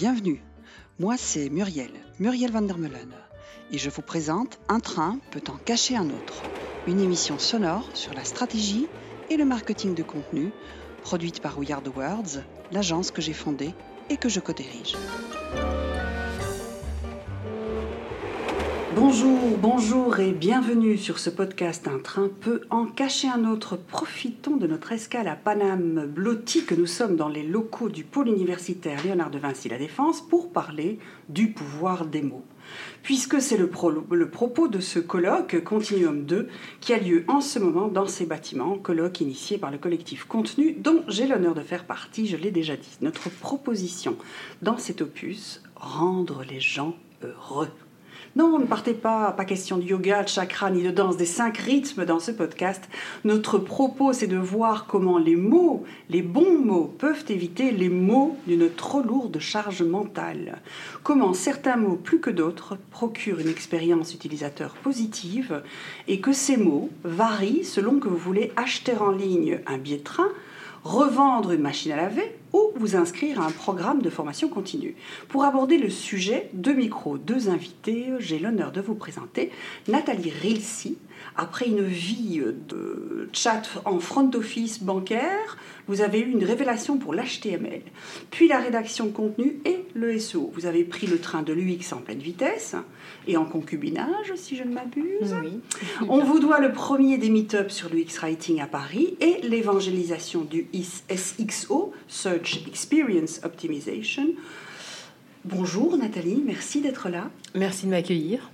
Bienvenue, 0.00 0.42
moi 0.98 1.18
c'est 1.18 1.50
Muriel, 1.50 1.90
Muriel 2.20 2.50
van 2.50 2.62
der 2.62 2.78
Meulen, 2.78 3.12
et 3.70 3.76
je 3.76 3.90
vous 3.90 4.00
présente 4.00 4.58
Un 4.70 4.80
train 4.80 5.18
peut 5.30 5.42
en 5.52 5.58
cacher 5.58 5.94
un 5.94 6.08
autre, 6.08 6.42
une 6.86 7.00
émission 7.00 7.38
sonore 7.38 7.90
sur 7.92 8.14
la 8.14 8.24
stratégie 8.24 8.88
et 9.28 9.36
le 9.36 9.44
marketing 9.44 9.94
de 9.94 10.02
contenu, 10.02 10.52
produite 11.02 11.42
par 11.42 11.58
We 11.58 11.70
Are 11.70 11.82
Words, 11.94 12.42
l'agence 12.72 13.10
que 13.10 13.20
j'ai 13.20 13.34
fondée 13.34 13.74
et 14.08 14.16
que 14.16 14.30
je 14.30 14.40
co-dirige. 14.40 14.96
Bonjour, 19.02 19.56
bonjour 19.56 20.20
et 20.20 20.30
bienvenue 20.30 20.98
sur 20.98 21.18
ce 21.18 21.30
podcast 21.30 21.88
Un 21.88 22.00
train 22.00 22.28
peut 22.28 22.60
en 22.68 22.84
cacher 22.84 23.28
un 23.28 23.46
autre. 23.50 23.78
Profitons 23.78 24.58
de 24.58 24.66
notre 24.66 24.92
escale 24.92 25.26
à 25.26 25.36
Paname 25.36 26.04
blotti 26.06 26.66
que 26.66 26.74
nous 26.74 26.84
sommes 26.84 27.16
dans 27.16 27.30
les 27.30 27.42
locaux 27.42 27.88
du 27.88 28.04
pôle 28.04 28.28
universitaire 28.28 29.02
Léonard 29.02 29.30
de 29.30 29.38
Vinci 29.38 29.70
La 29.70 29.78
Défense 29.78 30.20
pour 30.20 30.52
parler 30.52 30.98
du 31.30 31.50
pouvoir 31.50 32.04
des 32.04 32.20
mots. 32.20 32.44
Puisque 33.02 33.40
c'est 33.40 33.56
le, 33.56 33.70
le, 34.10 34.28
propos 34.28 34.68
de 34.68 34.80
ce 34.80 34.98
colloque 34.98 35.64
Continuum 35.64 36.26
2 36.26 36.48
qui 36.82 36.92
a 36.92 36.98
lieu 36.98 37.24
en 37.26 37.40
ce 37.40 37.58
moment 37.58 37.88
dans 37.88 38.06
ces 38.06 38.26
bâtiments, 38.26 38.76
colloque 38.76 39.22
initié 39.22 39.56
par 39.56 39.70
le 39.70 39.78
collectif 39.78 40.24
Contenu 40.24 40.72
dont 40.74 41.04
j'ai 41.08 41.26
l'honneur 41.26 41.54
de 41.54 41.62
faire 41.62 41.86
partie, 41.86 42.26
je 42.26 42.36
l'ai 42.36 42.50
déjà 42.50 42.76
dit. 42.76 42.98
Notre 43.00 43.30
proposition 43.30 44.18
dans 44.60 44.76
cet 44.76 45.00
opus, 45.00 45.62
rendre 45.74 46.44
les 46.46 46.60
gens 46.60 46.94
heureux. 47.22 47.70
Non, 48.36 48.60
ne 48.60 48.64
partez 48.64 48.94
pas, 48.94 49.32
pas 49.32 49.44
question 49.44 49.76
de 49.76 49.82
yoga, 49.82 50.22
de 50.22 50.28
chakra 50.28 50.70
ni 50.70 50.84
de 50.84 50.92
danse 50.92 51.16
des 51.16 51.26
cinq 51.26 51.58
rythmes 51.58 52.04
dans 52.04 52.20
ce 52.20 52.30
podcast. 52.30 52.88
Notre 53.24 53.58
propos, 53.58 54.12
c'est 54.12 54.28
de 54.28 54.36
voir 54.36 54.86
comment 54.86 55.18
les 55.18 55.34
mots, 55.34 55.82
les 56.08 56.22
bons 56.22 56.56
mots, 56.56 56.94
peuvent 56.96 57.24
éviter 57.28 57.72
les 57.72 57.88
mots 57.88 58.36
d'une 58.46 58.70
trop 58.70 59.02
lourde 59.02 59.40
charge 59.40 59.82
mentale. 59.82 60.62
Comment 61.02 61.34
certains 61.34 61.76
mots, 61.76 61.96
plus 61.96 62.20
que 62.20 62.30
d'autres, 62.30 62.78
procurent 62.92 63.40
une 63.40 63.48
expérience 63.48 64.14
utilisateur 64.14 64.74
positive 64.74 65.62
et 66.06 66.20
que 66.20 66.32
ces 66.32 66.56
mots 66.56 66.88
varient 67.02 67.64
selon 67.64 67.98
que 67.98 68.06
vous 68.06 68.16
voulez 68.16 68.52
acheter 68.54 68.96
en 68.96 69.10
ligne 69.10 69.58
un 69.66 69.76
billet 69.76 69.98
de 69.98 70.04
train, 70.04 70.28
revendre 70.84 71.52
une 71.52 71.62
machine 71.62 71.92
à 71.92 71.96
laver 71.96 72.36
ou 72.52 72.72
vous 72.76 72.96
inscrire 72.96 73.40
à 73.40 73.46
un 73.46 73.50
programme 73.50 74.02
de 74.02 74.10
formation 74.10 74.48
continue. 74.48 74.96
Pour 75.28 75.44
aborder 75.44 75.78
le 75.78 75.90
sujet, 75.90 76.50
deux 76.52 76.74
micros, 76.74 77.18
deux 77.18 77.48
invités, 77.48 78.06
j'ai 78.18 78.38
l'honneur 78.38 78.72
de 78.72 78.80
vous 78.80 78.94
présenter 78.94 79.50
Nathalie 79.88 80.30
Rilsi. 80.30 80.98
Après 81.36 81.66
une 81.66 81.84
vie 81.84 82.40
de 82.68 83.28
chat 83.32 83.62
en 83.84 83.98
front 83.98 84.30
office 84.34 84.82
bancaire, 84.82 85.56
vous 85.88 86.02
avez 86.02 86.20
eu 86.20 86.30
une 86.30 86.44
révélation 86.44 86.98
pour 86.98 87.14
l'HTML, 87.14 87.82
puis 88.30 88.48
la 88.48 88.58
rédaction 88.58 89.06
de 89.06 89.10
contenu 89.10 89.60
et 89.64 89.84
le 89.94 90.18
SEO. 90.18 90.50
Vous 90.54 90.66
avez 90.66 90.84
pris 90.84 91.06
le 91.06 91.18
train 91.18 91.42
de 91.42 91.52
l'UX 91.52 91.92
en 91.92 91.98
pleine 91.98 92.18
vitesse 92.18 92.76
et 93.26 93.36
en 93.36 93.44
concubinage, 93.44 94.32
si 94.36 94.56
je 94.56 94.64
ne 94.64 94.72
m'abuse. 94.72 95.34
Oui. 95.42 95.60
On 96.08 96.22
vous 96.24 96.38
doit 96.38 96.60
le 96.60 96.72
premier 96.72 97.18
des 97.18 97.30
meet-ups 97.30 97.74
sur 97.74 97.88
l'UX 97.88 98.18
Writing 98.20 98.60
à 98.60 98.66
Paris 98.66 99.16
et 99.20 99.40
l'évangélisation 99.42 100.42
du 100.42 100.66
SXO, 100.72 101.92
Search 102.08 102.66
Experience 102.66 103.40
Optimization. 103.44 104.28
Bonjour 105.44 105.96
Nathalie, 105.96 106.42
merci 106.44 106.82
d'être 106.82 107.08
là. 107.08 107.30
Merci 107.54 107.86
de 107.86 107.90
m'accueillir. 107.90 108.50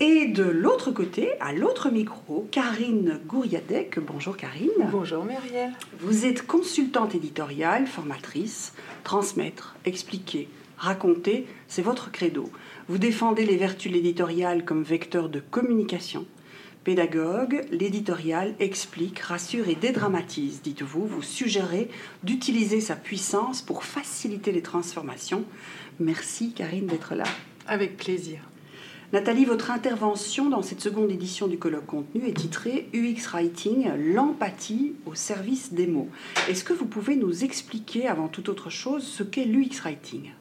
Et 0.00 0.26
de 0.26 0.44
l'autre 0.44 0.92
côté, 0.92 1.32
à 1.40 1.52
l'autre 1.52 1.90
micro, 1.90 2.46
Karine 2.52 3.18
Gouriadec. 3.26 3.98
Bonjour 3.98 4.36
Karine. 4.36 4.70
Bonjour 4.92 5.24
Muriel. 5.24 5.72
Vous 5.98 6.24
êtes 6.24 6.46
consultante 6.46 7.16
éditoriale, 7.16 7.88
formatrice. 7.88 8.74
Transmettre, 9.02 9.74
expliquer, 9.84 10.48
raconter, 10.76 11.46
c'est 11.66 11.82
votre 11.82 12.12
credo. 12.12 12.48
Vous 12.88 12.98
défendez 12.98 13.44
les 13.44 13.56
vertus 13.56 13.90
de 13.90 13.96
l'éditorial 13.96 14.64
comme 14.64 14.84
vecteur 14.84 15.28
de 15.28 15.40
communication. 15.40 16.26
Pédagogue, 16.84 17.64
l'éditorial 17.72 18.54
explique, 18.60 19.18
rassure 19.18 19.68
et 19.68 19.74
dédramatise, 19.74 20.62
dites-vous. 20.62 21.06
Vous 21.06 21.22
suggérez 21.22 21.90
d'utiliser 22.22 22.80
sa 22.80 22.94
puissance 22.94 23.62
pour 23.62 23.82
faciliter 23.82 24.52
les 24.52 24.62
transformations. 24.62 25.42
Merci 25.98 26.52
Karine 26.52 26.86
d'être 26.86 27.16
là. 27.16 27.24
Avec 27.66 27.96
plaisir. 27.96 28.38
Nathalie, 29.12 29.46
votre 29.46 29.70
intervention 29.70 30.50
dans 30.50 30.60
cette 30.60 30.82
seconde 30.82 31.10
édition 31.10 31.46
du 31.46 31.58
colloque 31.58 31.86
contenu 31.86 32.26
est 32.28 32.34
titrée 32.34 32.88
UX 32.92 33.26
Writing, 33.32 33.88
l'empathie 34.12 34.96
au 35.06 35.14
service 35.14 35.72
des 35.72 35.86
mots. 35.86 36.08
Est-ce 36.48 36.62
que 36.62 36.74
vous 36.74 36.84
pouvez 36.84 37.16
nous 37.16 37.42
expliquer 37.42 38.06
avant 38.06 38.28
toute 38.28 38.50
autre 38.50 38.68
chose 38.68 39.02
ce 39.04 39.22
qu'est 39.22 39.46
l'UX 39.46 39.80
Writing? 39.82 40.32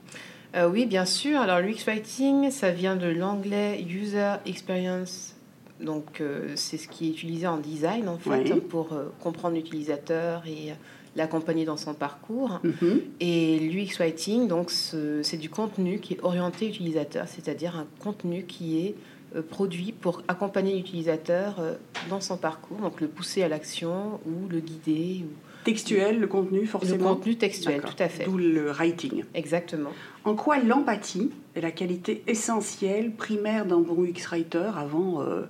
Euh, 0.56 0.70
Oui, 0.70 0.86
bien 0.86 1.06
sûr. 1.06 1.40
Alors 1.40 1.60
l'UX 1.62 1.86
Writing, 1.86 2.52
ça 2.52 2.72
vient 2.72 2.98
de 2.98 3.08
l'anglais 3.08 3.82
User 3.88 4.34
Experience. 4.46 5.34
Donc 5.80 6.20
euh, 6.20 6.50
c'est 6.56 6.78
ce 6.78 6.90
qui 6.90 7.08
est 7.08 7.12
utilisé 7.12 7.48
en 7.48 7.58
design 7.60 8.10
en 8.10 8.18
fait 8.18 8.52
Oui. 8.52 8.60
pour 8.68 8.92
euh, 8.92 9.06
comprendre 9.22 9.56
l'utilisateur 9.56 10.44
et 10.46 10.74
l'accompagner 11.18 11.66
dans 11.66 11.78
son 11.78 11.94
parcours. 11.94 12.60
Mhm. 12.64 13.02
Et 13.20 13.60
l'UX 13.60 13.98
Writing, 14.00 14.48
donc 14.48 14.72
ce- 14.72 15.22
c'est 15.24 15.38
du 15.38 15.50
contenu 15.50 16.00
qui 16.00 16.14
est 16.14 16.24
orienté 16.24 16.68
utilisateur, 16.68 17.26
c'est-à-dire 17.28 17.76
un 17.76 17.88
contenu 18.00 18.44
qui 18.44 18.80
est 18.86 18.96
euh, 19.36 19.42
produit 19.42 19.92
pour 19.92 20.22
accompagner 20.30 20.74
l'utilisateur 20.78 21.56
euh, 21.60 21.74
dans 22.10 22.22
son 22.22 22.38
parcours, 22.38 22.78
donc 22.78 23.02
le 23.02 23.10
pousser 23.10 23.44
à 23.44 23.50
l'action 23.50 24.22
ou 24.26 24.48
le 24.50 24.62
guider, 24.62 25.24
ou 25.26 25.30
Textuel, 25.66 26.22
le 26.22 26.28
contenu 26.28 26.62
le 26.62 26.66
forcément 26.66 27.14
contenu 27.16 27.36
textuel, 27.36 27.82
tout 27.82 28.02
à 28.02 28.08
fait. 28.08 28.24
D'où 28.24 28.38
le 28.38 28.72
writing. 28.72 29.26
Exactement. 29.34 29.90
En 30.24 30.34
quoi 30.36 30.60
l'empathie 30.60 31.30
est 31.56 31.62
la 31.62 31.72
qualité 31.72 32.24
essentielle, 32.26 33.12
primaire 33.12 33.66
d'un 33.66 33.80
bon 33.82 34.02
UX 34.06 34.26
writer 34.32 34.72
avant 34.78 35.22
euh, 35.22 35.42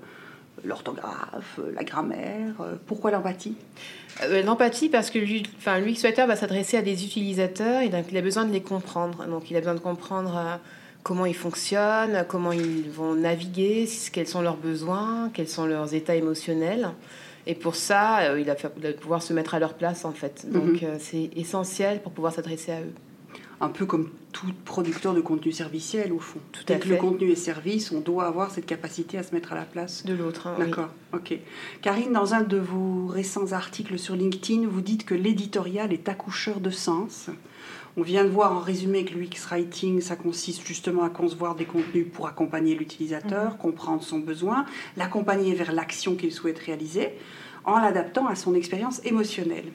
l'orthographe, 0.63 1.59
la 1.75 1.83
grammaire 1.83 2.53
euh, 2.61 2.75
Pourquoi 2.85 3.11
l'empathie? 3.11 3.55
Euh, 4.23 4.41
L'empathie, 4.43 4.89
parce 4.89 5.09
que 5.11 5.19
lui, 5.19 5.43
enfin, 5.57 5.79
Writer 5.79 6.25
va 6.25 6.35
s'adresser 6.35 6.77
à 6.77 6.81
des 6.81 7.05
utilisateurs 7.05 7.81
et 7.81 7.89
donc 7.89 8.05
il 8.11 8.17
a 8.17 8.21
besoin 8.21 8.45
de 8.45 8.51
les 8.51 8.61
comprendre. 8.61 9.25
Donc 9.27 9.51
il 9.51 9.55
a 9.57 9.59
besoin 9.59 9.75
de 9.75 9.79
comprendre 9.79 10.35
euh, 10.37 10.55
comment 11.03 11.25
ils 11.25 11.35
fonctionnent, 11.35 12.25
comment 12.27 12.51
ils 12.51 12.89
vont 12.89 13.13
naviguer, 13.15 13.87
quels 14.11 14.27
sont 14.27 14.41
leurs 14.41 14.57
besoins, 14.57 15.29
quels 15.33 15.47
sont 15.49 15.65
leurs 15.65 15.93
états 15.93 16.15
émotionnels. 16.15 16.89
Et 17.45 17.55
pour 17.55 17.75
ça, 17.75 18.19
euh, 18.31 18.39
il, 18.41 18.49
a 18.49 18.55
fa- 18.55 18.71
il 18.77 18.83
va 18.83 18.93
pouvoir 18.93 19.21
se 19.21 19.31
mettre 19.33 19.53
à 19.55 19.59
leur 19.59 19.75
place 19.75 20.03
en 20.05 20.11
fait. 20.11 20.45
Donc 20.51 20.83
euh, 20.83 20.97
c'est 20.99 21.29
essentiel 21.35 22.01
pour 22.01 22.11
pouvoir 22.11 22.33
s'adresser 22.33 22.71
à 22.71 22.81
eux. 22.81 22.93
Un 23.59 23.69
peu 23.69 23.85
comme 23.87 24.09
tout 24.33 24.45
producteur 24.65 25.15
de 25.15 25.21
contenu 25.21 25.51
serviciel 25.51 26.13
au 26.13 26.19
fond. 26.19 26.39
Tout 26.51 26.63
Dès 26.67 26.75
à 26.75 26.77
que 26.77 26.89
le 26.89 26.97
contenu 26.97 27.31
est 27.31 27.35
service, 27.35 27.91
on 27.91 28.01
doit 28.01 28.25
avoir 28.25 28.51
cette 28.51 28.67
capacité 28.67 29.17
à 29.17 29.23
se 29.23 29.33
mettre 29.33 29.51
à 29.53 29.55
la 29.55 29.65
place 29.65 30.05
De 30.05 30.13
l'autre. 30.13 30.45
hein, 30.45 30.55
oui. 30.59 30.65
D'accord, 30.65 30.89
ok. 31.13 31.39
Karine, 31.81 32.11
dans 32.13 32.35
un 32.35 32.41
de 32.41 32.57
vos 32.57 33.07
récents 33.07 33.53
articles 33.53 33.97
sur 33.97 34.15
LinkedIn, 34.15 34.67
vous 34.67 34.81
dites 34.81 35.05
que 35.05 35.15
l'éditorial 35.15 35.91
est 35.91 36.07
accoucheur 36.07 36.59
de 36.59 36.69
sens. 36.69 37.29
On 37.99 38.03
vient 38.03 38.23
de 38.23 38.29
voir 38.29 38.53
en 38.53 38.59
résumé 38.59 39.05
que 39.05 39.15
l'UX 39.15 39.47
Writing, 39.49 40.01
ça 40.01 40.15
consiste 40.15 40.63
justement 40.67 41.01
à 41.01 41.09
concevoir 41.09 41.55
des 41.55 41.65
contenus 41.65 42.05
pour 42.13 42.27
accompagner 42.27 42.75
l'utilisateur, 42.75 43.57
comprendre 43.57 44.03
son 44.03 44.19
besoin, 44.19 44.67
l'accompagner 44.97 45.55
vers 45.55 45.71
l'action 45.71 46.13
qu'il 46.15 46.31
souhaite 46.31 46.59
réaliser, 46.59 47.09
en 47.67 47.79
l'adaptant 47.79 48.25
à 48.27 48.35
son 48.35 48.55
expérience 48.55 49.01
émotionnelle. 49.03 49.65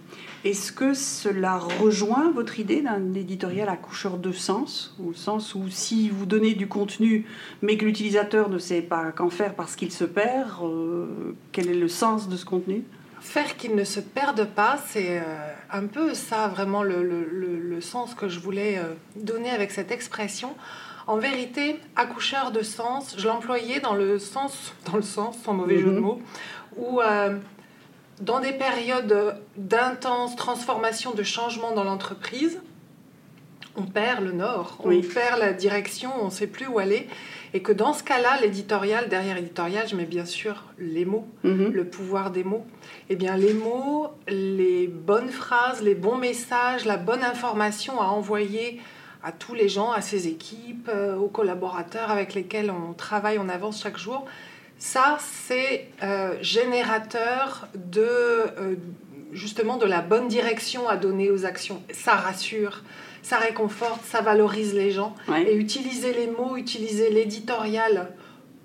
Est-ce 0.44 0.72
que 0.72 0.94
cela 0.94 1.58
rejoint 1.58 2.32
votre 2.34 2.58
idée 2.58 2.80
d'un 2.80 3.14
éditorial 3.14 3.69
accoucheur 3.69 4.16
de 4.16 4.32
sens, 4.32 4.97
au 5.06 5.12
sens 5.12 5.54
où 5.54 5.69
si 5.69 6.08
vous 6.08 6.26
donnez 6.26 6.54
du 6.54 6.66
contenu, 6.66 7.26
mais 7.60 7.76
que 7.76 7.84
l'utilisateur 7.84 8.48
ne 8.48 8.58
sait 8.58 8.80
pas 8.82 9.12
qu'en 9.12 9.28
faire 9.30 9.54
parce 9.54 9.76
qu'il 9.76 9.92
se 9.92 10.04
perd, 10.04 10.48
euh, 10.65 11.06
quel 11.53 11.68
est 11.68 11.74
le 11.74 11.86
sens 11.86 12.28
de 12.28 12.36
ce 12.36 12.47
contenu? 12.47 12.83
Faire 13.21 13.56
qu'il 13.56 13.77
ne 13.77 13.84
se 13.84 14.00
perde 14.00 14.47
pas, 14.47 14.78
c'est 14.88 15.21
euh, 15.21 15.22
un 15.71 15.86
peu 15.86 16.15
ça 16.15 16.48
vraiment 16.48 16.83
le, 16.83 17.04
le- 17.04 17.28
le- 17.60 17.80
sens 17.80 18.15
que 18.15 18.28
je 18.28 18.41
voulais 18.41 18.78
euh, 18.78 18.95
donner 19.16 19.50
avec 19.50 19.71
cette 19.71 19.91
expression. 19.92 20.54
En 21.06 21.18
vérité, 21.18 21.77
accoucheur 21.95 22.53
de 22.53 22.62
sens, 22.62 23.16
je 23.18 23.27
l'employais 23.28 23.80
dans 23.80 23.95
le 23.95 24.18
sens, 24.18 24.72
dans 24.91 24.97
le 24.97 25.03
sens, 25.03 25.36
sans 25.45 25.53
mauvais 25.53 25.78
jeu 25.78 25.91
de 25.92 25.98
mots, 25.98 26.21
où 26.77 27.00
dans 28.22 28.41
des 28.41 28.53
périodes 28.53 29.36
d'intense 29.57 30.36
transformation, 30.36 31.13
de 31.13 31.22
changement 31.22 31.72
dans 31.72 31.84
l'entreprise, 31.84 32.60
on 33.77 33.83
perd 33.83 34.22
le 34.24 34.33
nord, 34.33 34.78
on 34.84 34.89
Oui. 34.89 35.03
perd 35.03 35.39
la 35.41 35.53
direction, 35.53 36.10
on 36.21 36.27
ne 36.27 36.30
sait 36.30 36.47
plus 36.47 36.66
où 36.66 36.78
aller. 36.78 37.09
Et 37.54 37.60
que 37.63 37.72
dans 37.72 37.92
ce 37.92 38.03
cas-là, 38.03 38.39
l'éditorial, 38.41 39.09
derrière 39.09 39.36
éditorial, 39.36 39.86
je 39.89 39.97
mets 39.97 40.04
bien 40.07 40.24
sûr 40.24 40.65
les 40.78 41.04
mots 41.04 41.27
Mhm. 41.42 41.71
le 41.72 41.84
pouvoir 41.84 42.30
des 42.30 42.45
mots. 42.45 42.65
Eh 43.10 43.16
bien, 43.16 43.36
les 43.36 43.53
mots, 43.54 44.09
les 44.28 44.86
bonnes 44.86 45.30
phrases, 45.30 45.83
les 45.83 45.95
bons 45.95 46.16
messages, 46.16 46.84
la 46.84 46.97
bonne 46.97 47.22
information 47.24 48.01
à 48.01 48.07
envoyer 48.07 48.80
à 49.22 49.33
tous 49.33 49.54
les 49.54 49.69
gens, 49.69 49.91
à 49.92 50.01
ses 50.01 50.28
équipes, 50.28 50.89
euh, 50.89 51.16
aux 51.16 51.28
collaborateurs 51.28 52.10
avec 52.10 52.34
lesquels 52.34 52.71
on 52.71 52.92
travaille, 52.92 53.39
on 53.39 53.48
avance 53.48 53.83
chaque 53.83 53.98
jour, 53.98 54.24
ça, 54.83 55.17
c'est 55.47 55.87
euh, 56.03 56.34
générateur 56.41 57.69
de, 57.77 58.01
euh, 58.03 58.75
justement, 59.33 59.77
de 59.77 59.87
la 59.87 60.01
bonne 60.01 60.27
direction 60.27 60.89
à 60.89 60.97
donner 60.97 61.31
aux 61.31 61.45
actions. 61.47 61.81
Ça 61.93 62.15
rassure, 62.15 62.83
ça 63.23 63.37
réconforte, 63.37 64.05
ça 64.05 64.23
valorise 64.23 64.75
les 64.75 64.91
gens. 64.91 65.15
Ouais. 65.29 65.45
Et 65.49 65.55
utiliser 65.55 66.13
les 66.13 66.27
mots, 66.27 66.57
utiliser 66.57 67.11
l'éditorial 67.11 68.09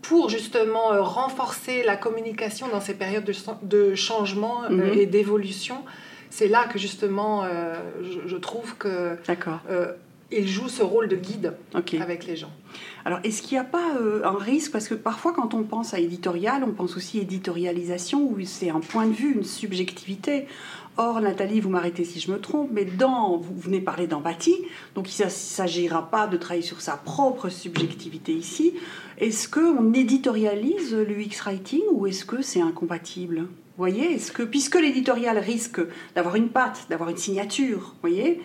pour 0.02 0.30
justement 0.30 0.92
euh, 0.92 1.04
renforcer 1.04 1.84
la 1.84 1.96
communication 1.96 2.68
dans 2.68 2.81
ces 2.81 2.96
périodes 2.96 3.24
de, 3.25 3.34
de 3.62 3.94
changement 3.94 4.64
Mhm. 4.72 4.94
et 4.98 5.06
d'évolution, 5.06 5.86
c'est 6.31 6.48
là 6.48 6.64
que 6.66 6.80
justement 6.80 7.46
je, 8.02 8.28
je 8.28 8.38
trouve 8.38 8.75
que 8.78 9.18
D'accord. 9.28 9.60
Il 10.31 10.47
joue 10.47 10.68
ce 10.68 10.83
rôle 10.83 11.07
de 11.07 11.15
guide 11.15 11.53
avec 11.74 12.25
les 12.25 12.35
gens. 12.35 12.51
Alors, 13.06 13.19
est-ce 13.24 13.41
qu'il 13.41 13.57
n'y 13.57 13.62
a 13.62 13.63
pas 13.63 13.95
euh, 14.00 14.25
un 14.25 14.38
risque? 14.38 14.71
Parce 14.71 14.88
que 14.88 14.94
parfois, 14.95 15.33
quand 15.33 15.53
on 15.53 15.63
pense 15.63 15.94
à 15.94 16.00
éditorial, 16.00 16.63
on 16.65 16.71
pense 16.71 16.97
aussi 16.97 17.19
éditorialisation, 17.19 18.29
où 18.29 18.35
c'est 18.44 18.69
un 18.69 18.81
point 18.81 19.07
de 19.07 19.13
vue, 19.13 19.33
une 19.33 19.44
subjectivité. 19.44 20.47
Or, 20.97 21.21
Nathalie, 21.21 21.59
vous 21.59 21.69
m'arrêtez 21.69 22.03
si 22.03 22.19
je 22.19 22.31
me 22.31 22.39
trompe, 22.39 22.69
mais 22.74 22.83
dans, 22.83 23.38
vous 23.38 23.57
venez 23.57 23.79
parler 23.79 24.07
d'empathie, 24.07 24.57
donc 24.95 25.15
il 25.18 25.24
ne 25.24 25.29
s'agira 25.29 26.09
pas 26.09 26.25
de 26.25 26.38
travailler 26.38 26.65
sur 26.65 26.81
sa 26.81 26.97
propre 26.97 27.50
subjectivité 27.50 28.33
ici. 28.33 28.73
Est-ce 29.19 29.47
qu'on 29.47 29.94
éditorialise 29.94 30.95
l'UX 30.95 31.44
writing 31.45 31.83
ou 31.91 32.07
est-ce 32.07 32.25
que 32.25 32.41
c'est 32.41 32.62
incompatible? 32.62 33.41
Vous 33.41 33.83
voyez, 33.83 34.13
est-ce 34.13 34.31
que, 34.31 34.41
puisque 34.41 34.73
l'éditorial 34.73 35.38
risque 35.38 35.80
d'avoir 36.15 36.35
une 36.35 36.50
patte, 36.50 36.88
d'avoir 36.89 37.09
une 37.09 37.18
signature, 37.18 37.77
vous 37.94 38.09
voyez, 38.09 38.41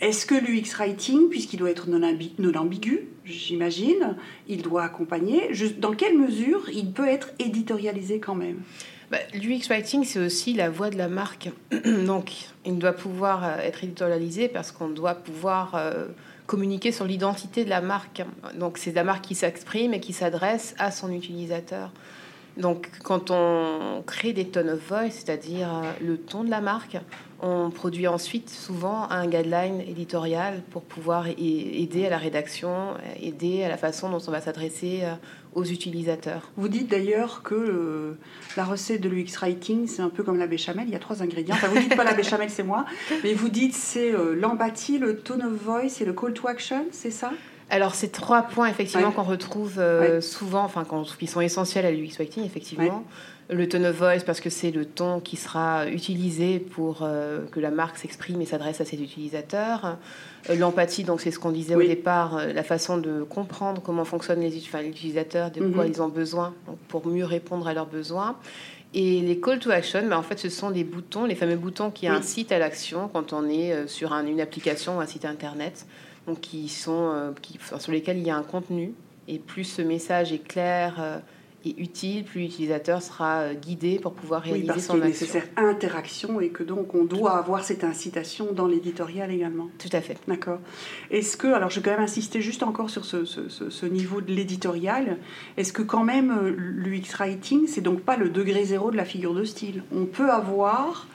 est-ce 0.00 0.24
que 0.26 0.34
l'UX 0.34 0.74
writing, 0.78 1.28
puisqu'il 1.28 1.58
doit 1.58 1.70
être 1.70 1.88
non, 1.88 2.00
ambi- 2.00 2.32
non 2.38 2.54
ambigu, 2.58 3.08
j'imagine, 3.24 4.16
il 4.48 4.62
doit 4.62 4.82
accompagner, 4.82 5.50
dans 5.78 5.92
quelle 5.92 6.18
mesure 6.18 6.68
il 6.70 6.92
peut 6.92 7.08
être 7.08 7.30
éditorialisé 7.38 8.18
quand 8.18 8.34
même? 8.34 8.60
Bah, 9.10 9.18
L'UX 9.34 9.66
Writing, 9.68 10.04
c'est 10.04 10.20
aussi 10.20 10.54
la 10.54 10.70
voix 10.70 10.88
de 10.88 10.96
la 10.96 11.08
marque. 11.08 11.50
Donc, 12.06 12.30
il 12.64 12.78
doit 12.78 12.92
pouvoir 12.92 13.44
euh, 13.44 13.56
être 13.58 13.82
éditorialisé 13.82 14.48
parce 14.48 14.70
qu'on 14.70 14.88
doit 14.88 15.16
pouvoir 15.16 15.74
euh, 15.74 16.06
communiquer 16.46 16.92
sur 16.92 17.04
l'identité 17.06 17.64
de 17.64 17.70
la 17.70 17.80
marque. 17.80 18.22
Donc, 18.56 18.78
c'est 18.78 18.92
la 18.92 19.02
marque 19.02 19.24
qui 19.24 19.34
s'exprime 19.34 19.94
et 19.94 20.00
qui 20.00 20.12
s'adresse 20.12 20.76
à 20.78 20.92
son 20.92 21.10
utilisateur. 21.12 21.92
Donc, 22.56 22.88
quand 23.02 23.30
on 23.32 24.02
crée 24.06 24.32
des 24.32 24.46
tone 24.46 24.70
of 24.70 24.80
voice, 24.88 25.10
c'est-à-dire 25.10 25.68
euh, 25.68 25.90
le 26.04 26.16
ton 26.16 26.44
de 26.44 26.50
la 26.50 26.60
marque, 26.60 26.96
on 27.42 27.70
produit 27.70 28.06
ensuite 28.06 28.50
souvent 28.50 29.08
un 29.10 29.26
guideline 29.26 29.80
éditorial 29.80 30.62
pour 30.70 30.82
pouvoir 30.82 31.26
aider 31.26 32.06
à 32.06 32.10
la 32.10 32.18
rédaction, 32.18 32.94
aider 33.20 33.64
à 33.64 33.68
la 33.68 33.76
façon 33.76 34.10
dont 34.10 34.20
on 34.26 34.30
va 34.30 34.40
s'adresser 34.40 35.00
euh, 35.02 35.14
aux 35.54 35.64
utilisateurs. 35.64 36.50
Vous 36.56 36.68
dites 36.68 36.88
d'ailleurs 36.88 37.42
que 37.42 37.54
euh, 37.54 38.18
la 38.56 38.64
recette 38.64 39.00
de 39.00 39.08
l'UX 39.08 39.38
writing, 39.40 39.86
c'est 39.86 40.02
un 40.02 40.10
peu 40.10 40.22
comme 40.22 40.38
la 40.38 40.46
béchamel, 40.46 40.86
il 40.86 40.92
y 40.92 40.96
a 40.96 41.00
trois 41.00 41.22
ingrédients. 41.22 41.54
Enfin, 41.54 41.68
vous 41.68 41.78
dites 41.78 41.96
pas 41.96 42.04
la 42.04 42.14
béchamel, 42.14 42.50
c'est 42.50 42.62
moi, 42.62 42.84
mais 43.24 43.34
vous 43.34 43.48
dites 43.48 43.74
c'est 43.74 44.12
euh, 44.12 44.34
l'empathie, 44.34 44.98
le 44.98 45.16
tone 45.16 45.42
of 45.42 45.52
voice 45.52 46.00
et 46.00 46.04
le 46.04 46.12
call 46.12 46.34
to 46.34 46.46
action, 46.48 46.86
c'est 46.92 47.10
ça? 47.10 47.32
Alors, 47.70 47.94
ces 47.94 48.08
trois 48.10 48.42
points, 48.42 48.68
effectivement, 48.68 49.08
Ouais. 49.08 49.14
qu'on 49.14 49.22
retrouve 49.22 49.74
euh, 49.78 50.16
Ouais. 50.16 50.20
souvent, 50.20 50.64
enfin, 50.64 50.84
qui 51.18 51.26
sont 51.26 51.40
essentiels 51.40 51.86
à 51.86 51.90
l'UX 51.92 52.16
Writing, 52.18 52.44
effectivement. 52.44 53.04
Le 53.48 53.68
tone 53.68 53.86
of 53.86 53.96
voice, 53.96 54.22
parce 54.24 54.40
que 54.40 54.50
c'est 54.50 54.70
le 54.70 54.84
ton 54.84 55.18
qui 55.18 55.36
sera 55.36 55.88
utilisé 55.88 56.60
pour 56.60 57.00
euh, 57.02 57.46
que 57.50 57.58
la 57.58 57.70
marque 57.70 57.96
s'exprime 57.98 58.40
et 58.40 58.46
s'adresse 58.46 58.80
à 58.80 58.84
ses 58.84 59.00
utilisateurs. 59.02 59.96
Euh, 60.48 60.56
L'empathie, 60.56 61.02
donc, 61.04 61.20
c'est 61.20 61.30
ce 61.32 61.38
qu'on 61.38 61.50
disait 61.50 61.74
Oui. 61.74 61.84
au 61.84 61.88
départ, 61.88 62.40
la 62.54 62.62
façon 62.62 62.96
de 62.98 63.22
comprendre 63.24 63.82
comment 63.82 64.04
fonctionnent 64.04 64.40
les, 64.40 64.56
enfin, 64.58 64.82
utilisateurs, 64.82 65.50
de 65.50 65.60
quoi 65.68 65.84
Mhm. 65.84 65.90
ils 65.94 66.02
ont 66.02 66.08
besoin, 66.08 66.54
donc, 66.66 66.78
pour 66.88 67.06
mieux 67.06 67.24
répondre 67.24 67.66
à 67.66 67.74
leurs 67.74 67.86
besoins. 67.86 68.36
Et 68.94 69.20
les 69.20 69.38
call 69.40 69.60
to 69.60 69.70
action, 69.70 70.00
ben, 70.08 70.16
en 70.16 70.22
fait, 70.22 70.38
ce 70.38 70.48
sont 70.48 70.70
des 70.72 70.82
boutons, 70.84 71.24
les 71.24 71.36
fameux 71.36 71.56
boutons 71.56 71.90
qui 71.90 72.08
Oui. 72.08 72.14
incitent 72.16 72.50
à 72.52 72.58
l'action 72.58 73.08
quand 73.12 73.32
on 73.32 73.48
est 73.48 73.86
sur 73.88 74.12
un- 74.12 74.26
une 74.26 74.40
application 74.40 74.98
ou 74.98 75.00
un 75.00 75.06
site 75.06 75.24
internet, 75.24 75.86
donc 76.26 76.40
qui 76.40 76.68
sont, 76.68 77.10
euh, 77.12 77.30
qui, 77.40 77.58
sur 77.78 77.92
lesquels 77.92 78.18
il 78.18 78.26
y 78.26 78.30
a 78.30 78.36
un 78.36 78.42
contenu. 78.42 78.92
Et 79.28 79.38
plus 79.38 79.64
ce 79.64 79.82
message 79.82 80.32
est 80.32 80.38
clair 80.46 80.96
euh, 80.98 81.18
et 81.64 81.74
utile, 81.80 82.24
plus 82.24 82.40
l'utilisateur 82.40 83.02
sera 83.02 83.40
euh, 83.40 83.54
guidé 83.54 83.98
pour 83.98 84.14
pouvoir 84.14 84.40
Oui, 84.44 84.50
réaliser 84.52 84.68
parce 84.72 84.84
son 84.86 84.94
qu'il 84.94 85.02
est 85.02 85.06
action. 85.08 85.26
nécessaire 85.26 85.44
interaction 85.56 86.40
et 86.40 86.48
que 86.48 86.62
donc 86.62 86.94
on 86.94 87.04
doit 87.04 87.36
avoir 87.36 87.62
cette 87.62 87.84
incitation 87.84 88.52
dans 88.52 88.66
l'éditorial 88.66 89.30
également. 89.30 89.68
Tout 89.78 89.90
à 89.94 90.00
fait. 90.00 90.16
D'accord. 90.26 90.58
Est-ce 91.10 91.36
que, 91.36 91.48
alors 91.48 91.68
je 91.68 91.76
vais 91.80 91.84
quand 91.84 91.90
même 91.96 92.00
insister 92.04 92.40
juste 92.40 92.62
encore 92.62 92.88
sur 92.90 93.04
ce, 93.04 93.24
ce- 93.26 93.48
ce- 93.50 93.68
ce 93.68 93.86
niveau 93.86 94.20
de 94.22 94.32
l'éditorial, 94.32 95.18
est-ce 95.58 95.72
que 95.74 95.82
quand 95.82 96.02
même 96.02 96.48
l'UX 96.56 97.14
Writing, 97.18 97.66
c'est 97.66 97.82
donc 97.82 98.00
pas 98.00 98.16
le 98.16 98.30
degré 98.30 98.64
zéro 98.64 98.90
de 98.90 98.96
la 98.96 99.04
figure 99.04 99.34
de 99.34 99.44
style? 99.44 99.82
On 99.94 100.06
peut 100.06 100.30
avoir 100.30 101.06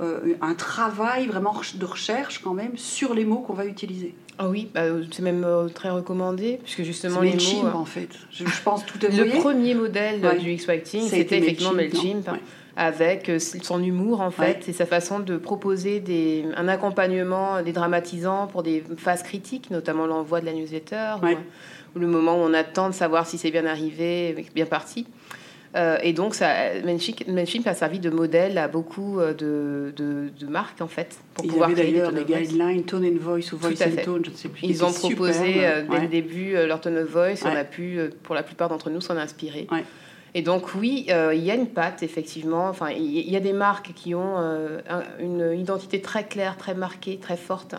euh, 0.00 0.34
un 0.40 0.54
travail 0.54 1.26
vraiment 1.26 1.54
de 1.74 1.84
recherche 1.84 2.40
quand 2.42 2.54
même 2.54 2.76
sur 2.76 3.14
les 3.14 3.24
mots 3.24 3.40
qu'on 3.40 3.52
va 3.54 3.66
utiliser. 3.66 4.14
Ah 4.38 4.48
oui, 4.48 4.70
bah, 4.72 4.80
euh, 4.82 5.04
c'est 5.10 5.20
même 5.22 5.44
euh, 5.44 5.68
très 5.68 5.90
recommandé, 5.90 6.58
puisque 6.62 6.82
justement 6.82 7.20
les 7.20 7.30
Mailchimp 7.30 7.64
mots... 7.64 7.78
en 7.78 7.84
fait. 7.84 8.08
Je, 8.30 8.46
je 8.46 8.62
pense 8.62 8.86
tout 8.86 8.98
à 9.02 9.08
Le 9.08 9.24
fait. 9.26 9.38
premier 9.38 9.74
modèle 9.74 10.24
Ouais. 10.24 10.38
du 10.38 10.50
X-Writing, 10.52 11.02
c'était 11.02 11.38
effectivement 11.38 11.74
Mailchimp, 11.74 12.26
Ouais. 12.28 12.40
avec 12.76 13.28
euh, 13.28 13.38
son 13.38 13.82
humour 13.82 14.22
en 14.22 14.30
fait, 14.30 14.42
Ouais. 14.42 14.60
et 14.68 14.72
sa 14.72 14.86
façon 14.86 15.20
de 15.20 15.36
proposer 15.36 16.00
des, 16.00 16.46
un 16.56 16.68
accompagnement 16.68 17.62
des 17.62 17.72
dramatisants 17.72 18.46
pour 18.46 18.62
des 18.62 18.82
phases 18.96 19.22
critiques, 19.22 19.70
notamment 19.70 20.06
l'envoi 20.06 20.40
de 20.40 20.46
la 20.46 20.54
newsletter, 20.54 21.16
ou 21.94 21.98
le 21.98 22.06
moment 22.06 22.36
où 22.36 22.40
on 22.40 22.54
attend 22.54 22.88
de 22.88 22.94
savoir 22.94 23.26
si 23.26 23.36
c'est 23.36 23.50
bien 23.50 23.66
arrivé, 23.66 24.46
bien 24.54 24.64
parti. 24.66 25.06
Euh, 25.76 25.98
et 26.02 26.12
donc, 26.12 26.34
ça, 26.34 26.48
Mailchimp, 26.84 27.28
Mailchimp 27.28 27.66
a 27.66 27.74
servi 27.74 28.00
de 28.00 28.10
modèle 28.10 28.58
à 28.58 28.66
beaucoup 28.66 29.20
euh, 29.20 29.32
de, 29.34 29.92
de, 29.96 30.30
de 30.38 30.46
marques, 30.46 30.80
en 30.80 30.88
fait, 30.88 31.16
pour 31.34 31.44
Ils 31.44 31.48
pouvoir 31.52 31.68
avaient 31.70 31.80
créer 31.80 31.92
des 31.92 31.98
d'ailleurs 32.00 32.24
guidelines, 32.24 32.82
tone 32.84 33.04
and 33.06 33.18
voice 33.20 33.52
ou 33.52 33.56
voice 33.56 33.70
and 33.72 33.90
fait. 33.92 34.02
tone, 34.02 34.22
je 34.24 34.30
ne 34.30 34.34
sais 34.36 34.48
plus. 34.48 34.66
Ils 34.66 34.84
ont 34.84 34.92
proposé 34.92 35.64
euh, 35.66 35.82
dès 35.82 35.88
Ouais. 35.88 36.00
le 36.00 36.08
début 36.08 36.52
leur 36.54 36.80
tone 36.80 36.98
of 36.98 37.08
voice 37.08 37.44
on 37.44 37.54
a 37.54 37.62
pu, 37.64 38.00
pour 38.24 38.34
la 38.34 38.42
plupart 38.42 38.68
d'entre 38.68 38.90
nous, 38.90 39.00
s'en 39.00 39.16
inspirer. 39.16 39.68
Ouais. 39.70 39.84
Et 40.34 40.42
donc 40.42 40.74
oui, 40.76 41.06
euh, 41.10 41.34
il 41.34 41.42
y 41.44 41.50
a 41.50 41.54
une 41.54 41.66
patte, 41.68 42.02
effectivement. 42.04 42.68
Enfin, 42.68 42.90
il 42.90 43.28
y, 43.30 43.36
a 43.36 43.40
des 43.40 43.52
marques 43.52 43.92
qui 43.94 44.14
ont 44.14 44.38
euh, 44.38 44.78
un- 44.88 45.02
une 45.20 45.58
identité 45.58 46.00
très 46.00 46.24
claire, 46.24 46.56
très 46.56 46.74
marquée, 46.74 47.18
très 47.20 47.36
forte, 47.36 47.74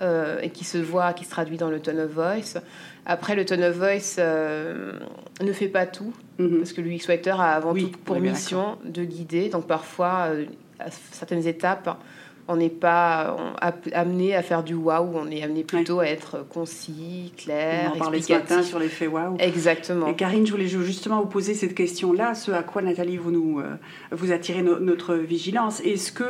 euh, 0.00 0.38
et 0.40 0.50
qui 0.50 0.64
se 0.64 0.78
voit, 0.78 1.12
qui 1.12 1.24
se 1.24 1.30
traduit 1.30 1.56
dans 1.56 1.70
le 1.70 1.80
tone 1.80 1.98
of 2.00 2.10
voice. 2.10 2.60
Après, 3.06 3.34
le 3.34 3.44
tone 3.44 3.64
of 3.64 3.76
voice 3.76 4.16
euh, 4.18 4.92
ne 5.40 5.52
fait 5.52 5.68
pas 5.68 5.86
tout, 5.86 6.12
Mhm. 6.38 6.58
parce 6.58 6.72
que 6.72 6.80
l'UX 6.80 7.06
Writer 7.08 7.30
a 7.38 7.54
avant 7.56 7.72
Oui, 7.72 7.90
tout 7.90 7.98
pour 8.04 8.20
mission 8.20 8.78
de 8.84 9.04
guider. 9.04 9.48
Donc 9.48 9.66
parfois, 9.66 10.28
euh, 10.30 10.44
à 10.78 10.90
certaines 10.90 11.46
étapes, 11.46 11.98
on 12.48 12.56
n'est 12.56 12.68
pas 12.70 13.36
on- 13.38 13.92
amené 13.92 14.34
à 14.34 14.42
faire 14.42 14.64
du 14.64 14.74
waouh, 14.74 15.10
on 15.14 15.30
est 15.30 15.42
amené 15.42 15.64
plutôt 15.64 16.00
à 16.00 16.06
être 16.06 16.46
concis, 16.48 17.32
clair, 17.36 17.90
On 17.92 17.96
en 17.96 17.98
parlait 17.98 18.20
ce 18.22 18.32
matin 18.32 18.40
explicatif. 18.42 18.68
sur 18.70 18.78
l'effet 18.78 19.06
waouh. 19.06 19.36
Exactement. 19.38 20.06
Et 20.06 20.14
Karine, 20.16 20.46
je 20.46 20.52
voulais 20.52 20.66
justement 20.66 21.20
vous 21.20 21.28
poser 21.28 21.54
cette 21.54 21.74
question-là, 21.74 22.34
ce 22.34 22.50
à 22.50 22.62
quoi 22.62 22.82
Nathalie 22.82 23.16
vous 23.18 23.30
nous 23.30 23.60
euh, 23.60 23.74
vous 24.12 24.32
attirez 24.32 24.62
no- 24.62 24.80
notre 24.80 25.14
vigilance. 25.14 25.80
Est-ce 25.80 26.10
que 26.10 26.24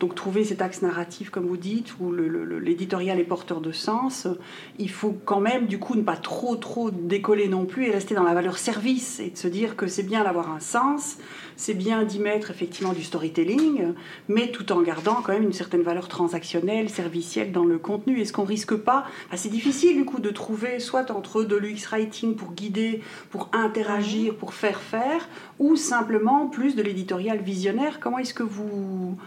donc 0.00 0.14
trouver 0.14 0.44
cet 0.44 0.62
axe 0.62 0.82
narratif, 0.82 1.30
comme 1.30 1.46
vous 1.46 1.56
dites, 1.56 1.94
où 2.00 2.12
l'éditorial 2.12 3.18
est 3.20 3.24
porteur 3.24 3.60
de 3.60 3.72
sens, 3.72 4.26
il 4.78 4.90
faut 4.90 5.16
quand 5.24 5.40
même 5.40 5.66
du 5.66 5.78
coup 5.78 5.94
ne 5.94 6.02
pas 6.02 6.16
trop 6.16 6.56
trop 6.56 6.90
décoller 6.90 7.48
non 7.48 7.64
plus 7.66 7.86
et 7.86 7.90
rester 7.90 8.14
dans 8.14 8.22
la 8.24 8.34
valeur 8.34 8.58
service 8.58 9.20
et 9.20 9.30
de 9.30 9.36
se 9.36 9.48
dire 9.48 9.76
que 9.76 9.86
c'est 9.86 10.02
bien 10.02 10.24
d'avoir 10.24 10.50
un 10.50 10.60
sens, 10.60 11.18
c'est 11.58 11.74
bien 11.74 12.04
d'y 12.04 12.20
mettre 12.20 12.52
effectivement 12.52 12.92
du 12.92 13.02
storytelling, 13.02 13.92
mais 14.28 14.52
tout 14.52 14.70
en 14.70 14.80
gardant 14.80 15.16
quand 15.16 15.32
même 15.32 15.42
une 15.42 15.52
certaine 15.52 15.82
valeur 15.82 16.06
transactionnelle, 16.06 16.88
servicielle 16.88 17.50
dans 17.50 17.64
le 17.64 17.78
contenu. 17.78 18.20
Est-ce 18.20 18.32
qu'on 18.32 18.44
risque 18.44 18.76
pas 18.76 19.04
C'est 19.34 19.50
difficile 19.50 19.96
du 19.96 20.04
coup 20.04 20.20
de 20.20 20.30
trouver 20.30 20.78
soit 20.78 21.10
entre 21.10 21.42
de 21.42 21.56
l'UX 21.56 21.88
writing 21.90 22.36
pour 22.36 22.52
guider, 22.52 23.02
pour 23.30 23.50
interagir, 23.52 24.36
pour 24.36 24.54
faire 24.54 24.80
faire, 24.80 25.28
ou 25.58 25.74
simplement 25.74 26.46
plus 26.46 26.76
de 26.76 26.82
l'éditorial 26.82 27.38
visionnaire. 27.38 27.98
Comment 27.98 28.18
est-ce 28.18 28.34
que 28.34 28.44
vous 28.44 29.18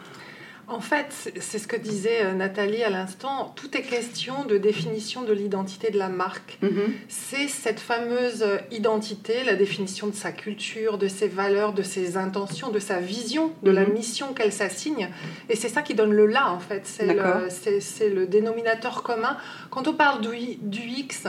En 0.71 0.79
fait, 0.79 1.33
c'est 1.41 1.59
ce 1.59 1.67
que 1.67 1.75
disait 1.75 2.23
euh, 2.23 2.33
Nathalie 2.33 2.81
à 2.81 2.89
l'instant, 2.89 3.51
tout 3.57 3.75
est 3.75 3.81
question 3.81 4.45
de 4.45 4.57
définition 4.57 5.21
de 5.23 5.33
l'identité 5.33 5.91
de 5.91 5.97
la 5.97 6.07
marque. 6.07 6.57
Mhm. 6.61 6.93
C'est 7.09 7.49
cette 7.49 7.81
fameuse 7.81 8.41
euh, 8.41 8.57
identité, 8.71 9.43
la 9.45 9.55
définition 9.55 10.07
de 10.07 10.15
sa 10.15 10.31
culture, 10.31 10.97
de 10.97 11.09
ses 11.09 11.27
valeurs, 11.27 11.73
de 11.73 11.83
ses 11.83 12.15
intentions, 12.15 12.69
de 12.69 12.79
sa 12.79 12.99
vision, 13.01 13.51
de 13.63 13.71
la 13.71 13.81
Mhm. 13.85 13.93
mission 13.93 14.33
qu'elle 14.33 14.53
s'assigne. 14.53 15.09
Et 15.49 15.57
c'est 15.57 15.67
ça 15.67 15.81
qui 15.81 15.93
donne 15.93 16.13
le 16.13 16.25
là, 16.25 16.51
en 16.53 16.59
fait. 16.59 16.83
C'est 16.85 18.09
le, 18.09 18.25
dénominateur 18.25 19.03
commun. 19.03 19.35
Quand 19.71 19.89
on 19.89 19.93
parle 19.93 20.21
du, 20.21 20.55
du 20.61 20.81
X, 20.81 21.27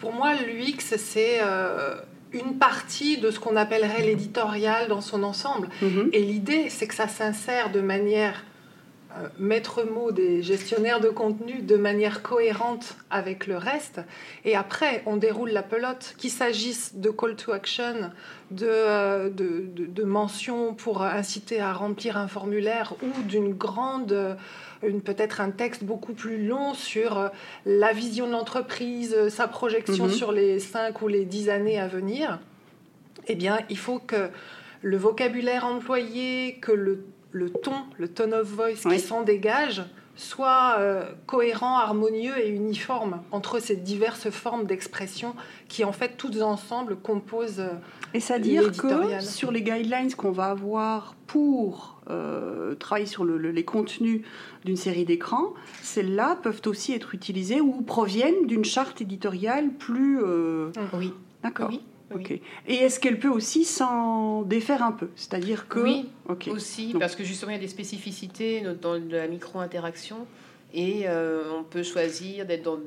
pour 0.00 0.12
moi, 0.12 0.32
l'UX, 0.34 0.96
c'est 0.96 1.38
euh, 1.42 1.94
une 2.32 2.58
partie 2.58 3.18
de 3.18 3.30
ce 3.30 3.38
qu'on 3.38 3.54
appellerait 3.54 4.02
l'éditorial 4.02 4.88
dans 4.88 5.00
son 5.00 5.22
ensemble. 5.22 5.68
Mhm. 5.80 6.10
Et 6.12 6.20
l'idée, 6.20 6.70
c'est 6.70 6.88
que 6.88 6.94
ça 6.94 7.06
s'insère 7.06 7.70
de 7.70 7.80
manière 7.80 8.44
maître 9.38 9.84
mot 9.84 10.12
des 10.12 10.42
gestionnaires 10.42 11.00
de 11.00 11.08
contenu 11.08 11.60
de 11.62 11.76
manière 11.76 12.22
cohérente 12.22 12.96
avec 13.10 13.46
le 13.46 13.56
reste. 13.56 14.00
Et 14.44 14.56
après, 14.56 15.02
on 15.06 15.16
déroule 15.16 15.50
la 15.50 15.62
pelote, 15.62 16.14
qu'il 16.18 16.30
s'agisse 16.30 16.94
de 16.96 17.10
call 17.10 17.36
to 17.36 17.52
action, 17.52 18.10
de, 18.50 18.66
euh, 18.66 19.30
de, 19.30 19.64
de, 19.76 20.04
mentions 20.04 20.74
pour 20.74 21.02
inciter 21.02 21.60
à 21.60 21.72
remplir 21.72 22.16
un 22.16 22.28
formulaire 22.28 22.94
ou 23.02 23.22
d'une 23.22 23.52
grande 23.52 24.36
peut-être 25.04 25.40
un 25.40 25.50
texte 25.50 25.84
beaucoup 25.84 26.12
plus 26.12 26.46
long 26.46 26.72
sur 26.72 27.18
euh, 27.18 27.28
la 27.66 27.92
vision 27.92 28.26
de 28.26 28.32
l'entreprise, 28.32 29.28
sa 29.28 29.48
projection 29.48 30.04
mhm. 30.04 30.12
sur 30.12 30.32
les 30.32 30.60
5 30.60 31.02
ou 31.02 31.08
les 31.08 31.24
10 31.24 31.48
années 31.50 31.80
à 31.80 31.88
venir, 31.88 32.38
eh 33.26 33.34
bien, 33.34 33.58
il 33.68 33.78
faut 33.78 33.98
que 33.98 34.30
le 34.82 34.96
vocabulaire 34.96 35.66
employé, 35.66 36.58
que 36.60 36.72
le, 36.72 37.04
le 37.38 37.50
ton, 37.50 37.74
le 37.96 38.08
tone 38.08 38.34
of 38.34 38.46
voice 38.46 38.88
qui 38.90 38.98
s'en 38.98 39.22
dégage, 39.22 39.84
soit 40.18 40.76
euh, 40.78 41.04
cohérent, 41.26 41.78
harmonieux 41.78 42.36
et 42.38 42.48
uniforme 42.48 43.22
entre 43.30 43.60
ces 43.60 43.76
diverses 43.76 44.30
formes 44.30 44.66
d'expression 44.66 45.34
qui, 45.68 45.84
en 45.84 45.92
fait, 45.92 46.16
toutes 46.16 46.42
ensemble 46.42 46.96
composent. 46.96 47.60
Euh, 47.60 47.74
et 48.14 48.20
c'est-à-dire 48.20 48.72
que 48.72 49.20
sur 49.20 49.52
les 49.52 49.62
guidelines 49.62 50.12
qu'on 50.14 50.32
va 50.32 50.46
avoir 50.46 51.14
pour 51.28 52.00
euh, 52.10 52.74
travailler 52.74 53.06
sur 53.06 53.24
les 53.24 53.64
contenus 53.64 54.22
d'une 54.64 54.76
série 54.76 55.04
d'écrans, 55.04 55.54
celles-là 55.82 56.36
peuvent 56.42 56.62
aussi 56.66 56.94
être 56.94 57.14
utilisées 57.14 57.60
ou 57.60 57.82
proviennent 57.82 58.46
d'une 58.46 58.64
charte 58.64 59.00
éditoriale 59.00 59.70
plus. 59.70 60.20
Oui. 60.94 61.12
D'accord. 61.44 61.68
Oui. 61.70 61.80
Ok. 62.14 62.30
Et 62.30 62.74
est-ce 62.74 63.00
qu'elle 63.00 63.18
peut 63.18 63.28
aussi 63.28 63.64
s'en 63.64 64.42
défaire 64.42 64.82
un 64.82 64.92
peu? 64.92 65.08
C'est-à-dire 65.14 65.68
que. 65.68 65.80
Oui, 65.80 66.08
aussi, 66.50 66.94
parce 66.98 67.16
que 67.16 67.24
justement, 67.24 67.52
il 67.52 67.56
y 67.56 67.58
a 67.58 67.60
des 67.60 67.68
spécificités 67.68 68.62
dans 68.80 68.94
la 68.94 69.28
micro-interaction. 69.28 70.26
Et 70.74 71.04
euh, 71.06 71.50
on 71.58 71.64
peut 71.64 71.82
choisir 71.82 72.44
d'être 72.44 72.62
dans 72.62 72.78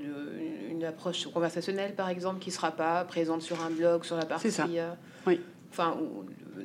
une, 0.70 0.84
approche 0.84 1.28
conversationnelle, 1.28 1.94
par 1.94 2.10
exemple, 2.10 2.40
qui 2.40 2.50
ne 2.50 2.56
sera 2.56 2.72
pas 2.72 3.04
présente 3.06 3.44
sur 3.44 3.62
un 3.64 3.70
blog, 3.70 4.04
sur 4.04 4.16
la 4.16 4.26
partie. 4.26 4.50
Ça. 4.50 4.66
Euh, 4.66 4.94
oui. 5.28 5.40
Enfin, 5.70 5.96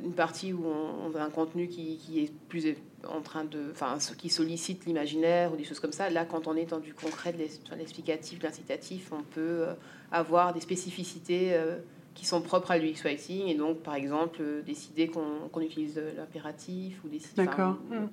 une 0.02 0.14
partie 0.14 0.54
où 0.54 0.64
on, 0.66 1.14
a 1.14 1.22
un 1.22 1.28
contenu 1.28 1.68
qui, 1.68 1.98
qui, 1.98 2.20
est 2.20 2.32
plus 2.48 2.74
en 3.06 3.20
train 3.20 3.44
de. 3.44 3.70
Enfin, 3.72 4.00
ce 4.00 4.14
qui 4.14 4.30
sollicite 4.30 4.86
l'imaginaire 4.86 5.52
ou 5.52 5.56
des 5.56 5.64
choses 5.64 5.80
comme 5.80 5.92
ça. 5.92 6.08
Là, 6.08 6.24
quand 6.24 6.46
on 6.46 6.56
est 6.56 6.64
dans 6.64 6.80
du 6.80 6.94
concret, 6.94 7.32
de 7.32 7.38
l'explicatif, 7.76 8.38
de 8.38 8.44
l'incitatif, 8.44 9.10
on 9.12 9.22
peut 9.22 9.40
euh, 9.40 9.74
avoir 10.10 10.54
des 10.54 10.60
spécificités 10.60 11.54
qui 12.16 12.26
sont 12.26 12.40
propres 12.40 12.72
à 12.72 12.78
l'UX 12.78 13.02
Writing 13.04 13.46
et 13.46 13.54
donc 13.54 13.78
par 13.82 13.94
exemple 13.94 14.38
euh, 14.40 14.62
décider 14.62 15.08
qu'on 15.08 15.60
utilise 15.60 16.00
l'impératif 16.16 16.98
ou 17.04 17.08
décider. 17.08 17.44
D'accord. 17.44 17.76
Mm. 17.90 18.06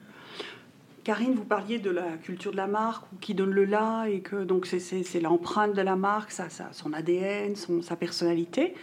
Karine, 1.03 1.33
vous 1.33 1.43
parliez 1.43 1.79
de 1.79 1.89
la 1.89 2.17
culture 2.17 2.51
de 2.51 2.57
la 2.57 2.67
marque 2.67 3.11
ou 3.11 3.17
qui 3.17 3.33
donne 3.33 3.51
le 3.51 3.65
là 3.65 4.05
et 4.05 4.21
que 4.21 4.43
donc 4.43 4.65
c'est 4.67 5.19
l'empreinte 5.19 5.73
de 5.73 5.81
la 5.81 5.97
marque, 5.97 6.31
ça, 6.31 6.49
ça, 6.49 6.69
son 6.71 6.93
ADN, 6.93 7.55
son, 7.55 7.81
sa 7.81 7.97
personnalité. 7.97 8.73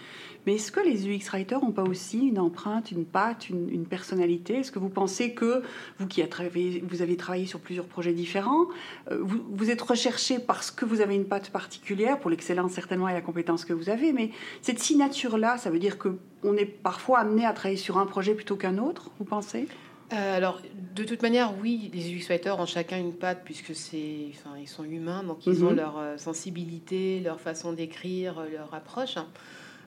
Mais 0.47 0.55
est-ce 0.55 0.73
que 0.73 0.81
les 0.81 1.07
UX 1.07 1.29
writers 1.31 1.63
n'ont 1.63 1.73
pas 1.73 1.83
aussi 1.83 2.19
une 2.19 2.39
empreinte, 2.39 2.91
une 2.91 3.05
patte, 3.05 3.51
une, 3.51 3.85
personnalité? 3.85 4.59
Est-ce 4.59 4.73
que 4.73 4.79
vous 4.79 4.89
pensez 4.89 5.35
que 5.35 5.63
vous 5.99 6.07
qui 6.07 6.23
avez, 6.23 6.83
vous 6.87 7.03
avez 7.03 7.17
travaillé 7.17 7.47
sur 7.47 7.61
plusieurs 7.61 7.87
projets 7.87 8.13
différents, 8.13 8.67
euh, 9.11 9.19
vous, 9.21 9.41
vous, 9.51 9.71
êtes 9.71 9.83
recherché 9.83 10.39
parce 10.39 10.71
que 10.71 10.85
vous 10.85 11.01
avez 11.01 11.15
une 11.15 11.27
patte 11.27 11.51
particulière, 11.51 12.19
pour 12.19 12.31
l'excellence 12.31 12.73
certainement 12.73 13.09
et 13.09 13.13
la 13.13 13.21
compétence 13.21 13.65
que 13.65 13.73
vous 13.73 13.91
avez, 13.91 14.13
mais 14.13 14.31
cette 14.63 14.79
signature-là, 14.79 15.59
ça 15.59 15.71
veut 15.71 15.79
dire 15.79 15.99
qu'on 15.99 16.57
est 16.57 16.67
parfois 16.67 17.21
amené 17.21 17.45
à 17.45 17.53
travailler 17.53 17.77
sur 17.77 17.99
un 17.99 18.07
projet 18.07 18.35
plutôt 18.35 18.57
qu'un 18.57 18.79
autre, 18.79 19.11
vous 19.19 19.25
pensez? 19.25 19.69
Euh, 20.13 20.37
alors, 20.37 20.61
de 20.95 21.05
toute 21.05 21.23
manière, 21.23 21.53
oui, 21.63 21.91
les 21.95 22.13
UX 22.13 22.27
writers 22.29 22.59
ont 22.59 22.67
chacun 22.67 22.99
une 22.99 23.13
patte 23.13 23.43
puisque 23.45 23.75
c'est, 23.75 24.29
enfin, 24.31 24.57
ils 24.59 24.69
sont 24.69 24.85
humains, 24.85 25.23
donc 25.23 25.47
ils 25.47 25.65
ont 25.65 25.71
mhm. 25.71 25.77
leur 25.77 25.99
euh, 25.99 26.17
sensibilité, 26.17 27.21
leur 27.21 27.41
façon 27.41 27.73
d'écrire, 27.73 28.45
leur 28.53 28.75
approche. 28.75 29.17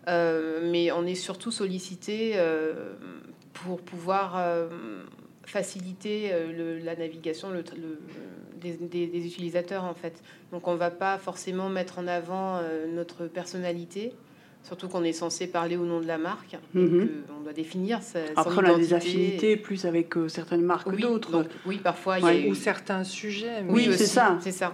Euh, 0.07 0.59
mais 0.71 0.91
on 0.91 1.05
est 1.05 1.15
surtout 1.15 1.51
sollicité 1.51 2.33
euh, 2.35 2.93
pour 3.53 3.81
pouvoir 3.81 4.35
euh, 4.37 4.67
faciliter 5.45 6.31
la 6.83 6.95
navigation 6.95 7.49
le, 7.51 7.63
des, 8.59 9.25
utilisateurs 9.25 9.83
en 9.83 9.93
fait. 9.93 10.21
Donc 10.51 10.67
on 10.67 10.73
ne 10.73 10.77
va 10.77 10.91
pas 10.91 11.17
forcément 11.17 11.69
mettre 11.69 11.99
en 11.99 12.07
avant 12.07 12.61
notre 12.93 13.27
personnalité. 13.27 14.13
Surtout 14.63 14.87
qu'on 14.87 15.03
est 15.03 15.11
censé 15.11 15.47
parler 15.47 15.75
au 15.75 15.83
nom 15.83 15.99
de 15.99 16.07
la 16.07 16.17
marque. 16.17 16.57
Mhm. 16.73 17.09
on 17.37 17.43
doit 17.43 17.51
définir 17.51 18.01
sa, 18.01 18.19
Après, 18.37 18.55
on 18.55 18.73
a 18.73 18.77
des 18.77 18.93
affinités 18.93 19.57
plus 19.57 19.85
avec 19.85 20.13
certaines 20.29 20.63
marques 20.63 20.89
que 20.89 21.01
d'autres. 21.01 21.45
Oui, 21.65 21.79
parfois. 21.83 22.19
Il 22.19 22.25
y 22.25 22.47
a 22.47 22.49
Ou 22.49 22.55
certains 22.55 23.03
sujets. 23.03 23.63
Oui, 23.67 23.89
c'est 23.91 24.05
ça. 24.05 24.37
C'est 24.41 24.53
ça. 24.53 24.73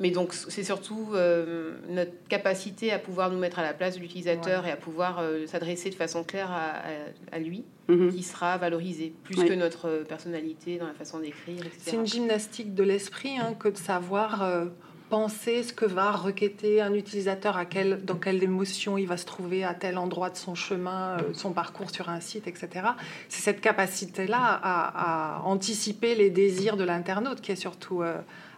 Mais 0.00 0.10
donc, 0.10 0.32
c'est 0.32 0.64
surtout 0.64 1.08
euh, 1.12 1.74
notre 1.90 2.12
capacité 2.28 2.90
à 2.90 2.98
pouvoir 2.98 3.30
nous 3.30 3.38
mettre 3.38 3.58
à 3.58 3.62
la 3.62 3.74
place 3.74 3.96
de 3.96 4.00
l'utilisateur 4.00 4.66
et 4.66 4.70
à 4.70 4.76
pouvoir 4.76 5.18
euh, 5.18 5.46
s'adresser 5.46 5.90
de 5.90 5.94
façon 5.94 6.24
claire 6.24 6.50
à, 6.50 7.38
lui 7.38 7.64
mhm. 7.88 8.10
qui 8.10 8.22
sera 8.22 8.56
valorisé, 8.56 9.12
plus 9.24 9.44
que 9.44 9.52
notre 9.52 10.04
personnalité 10.08 10.78
dans 10.78 10.86
la 10.86 10.94
façon 10.94 11.20
d'écrire, 11.20 11.62
C'est 11.78 11.96
une 11.96 12.06
gymnastique 12.06 12.74
de 12.74 12.82
l'esprit 12.82 13.36
hein, 13.36 13.54
que 13.58 13.68
de 13.68 13.76
savoir 13.76 14.42
euh, 14.42 14.66
penser 15.10 15.62
ce 15.62 15.72
que 15.72 15.84
va 15.84 16.12
requêter 16.12 16.80
un 16.80 16.94
utilisateur, 16.94 17.56
à 17.56 17.66
quel, 17.66 18.04
dans 18.04 18.16
quelle 18.16 18.42
émotion 18.42 18.96
il 18.96 19.06
va 19.06 19.16
se 19.16 19.26
trouver 19.26 19.64
à 19.64 19.74
tel 19.74 19.98
endroit 19.98 20.30
de 20.30 20.36
son 20.36 20.54
chemin, 20.54 21.18
son 21.34 21.52
parcours 21.52 21.90
sur 21.90 22.08
un 22.08 22.20
site, 22.20 22.46
etc. 22.46 22.86
C'est 23.28 23.42
cette 23.42 23.60
capacité-là 23.60 24.38
à, 24.40 25.36
à, 25.36 25.42
anticiper 25.42 26.14
les 26.14 26.30
désirs 26.30 26.76
de 26.76 26.84
l'internaute 26.84 27.40
qui 27.40 27.52
est 27.52 27.56
surtout 27.56 28.02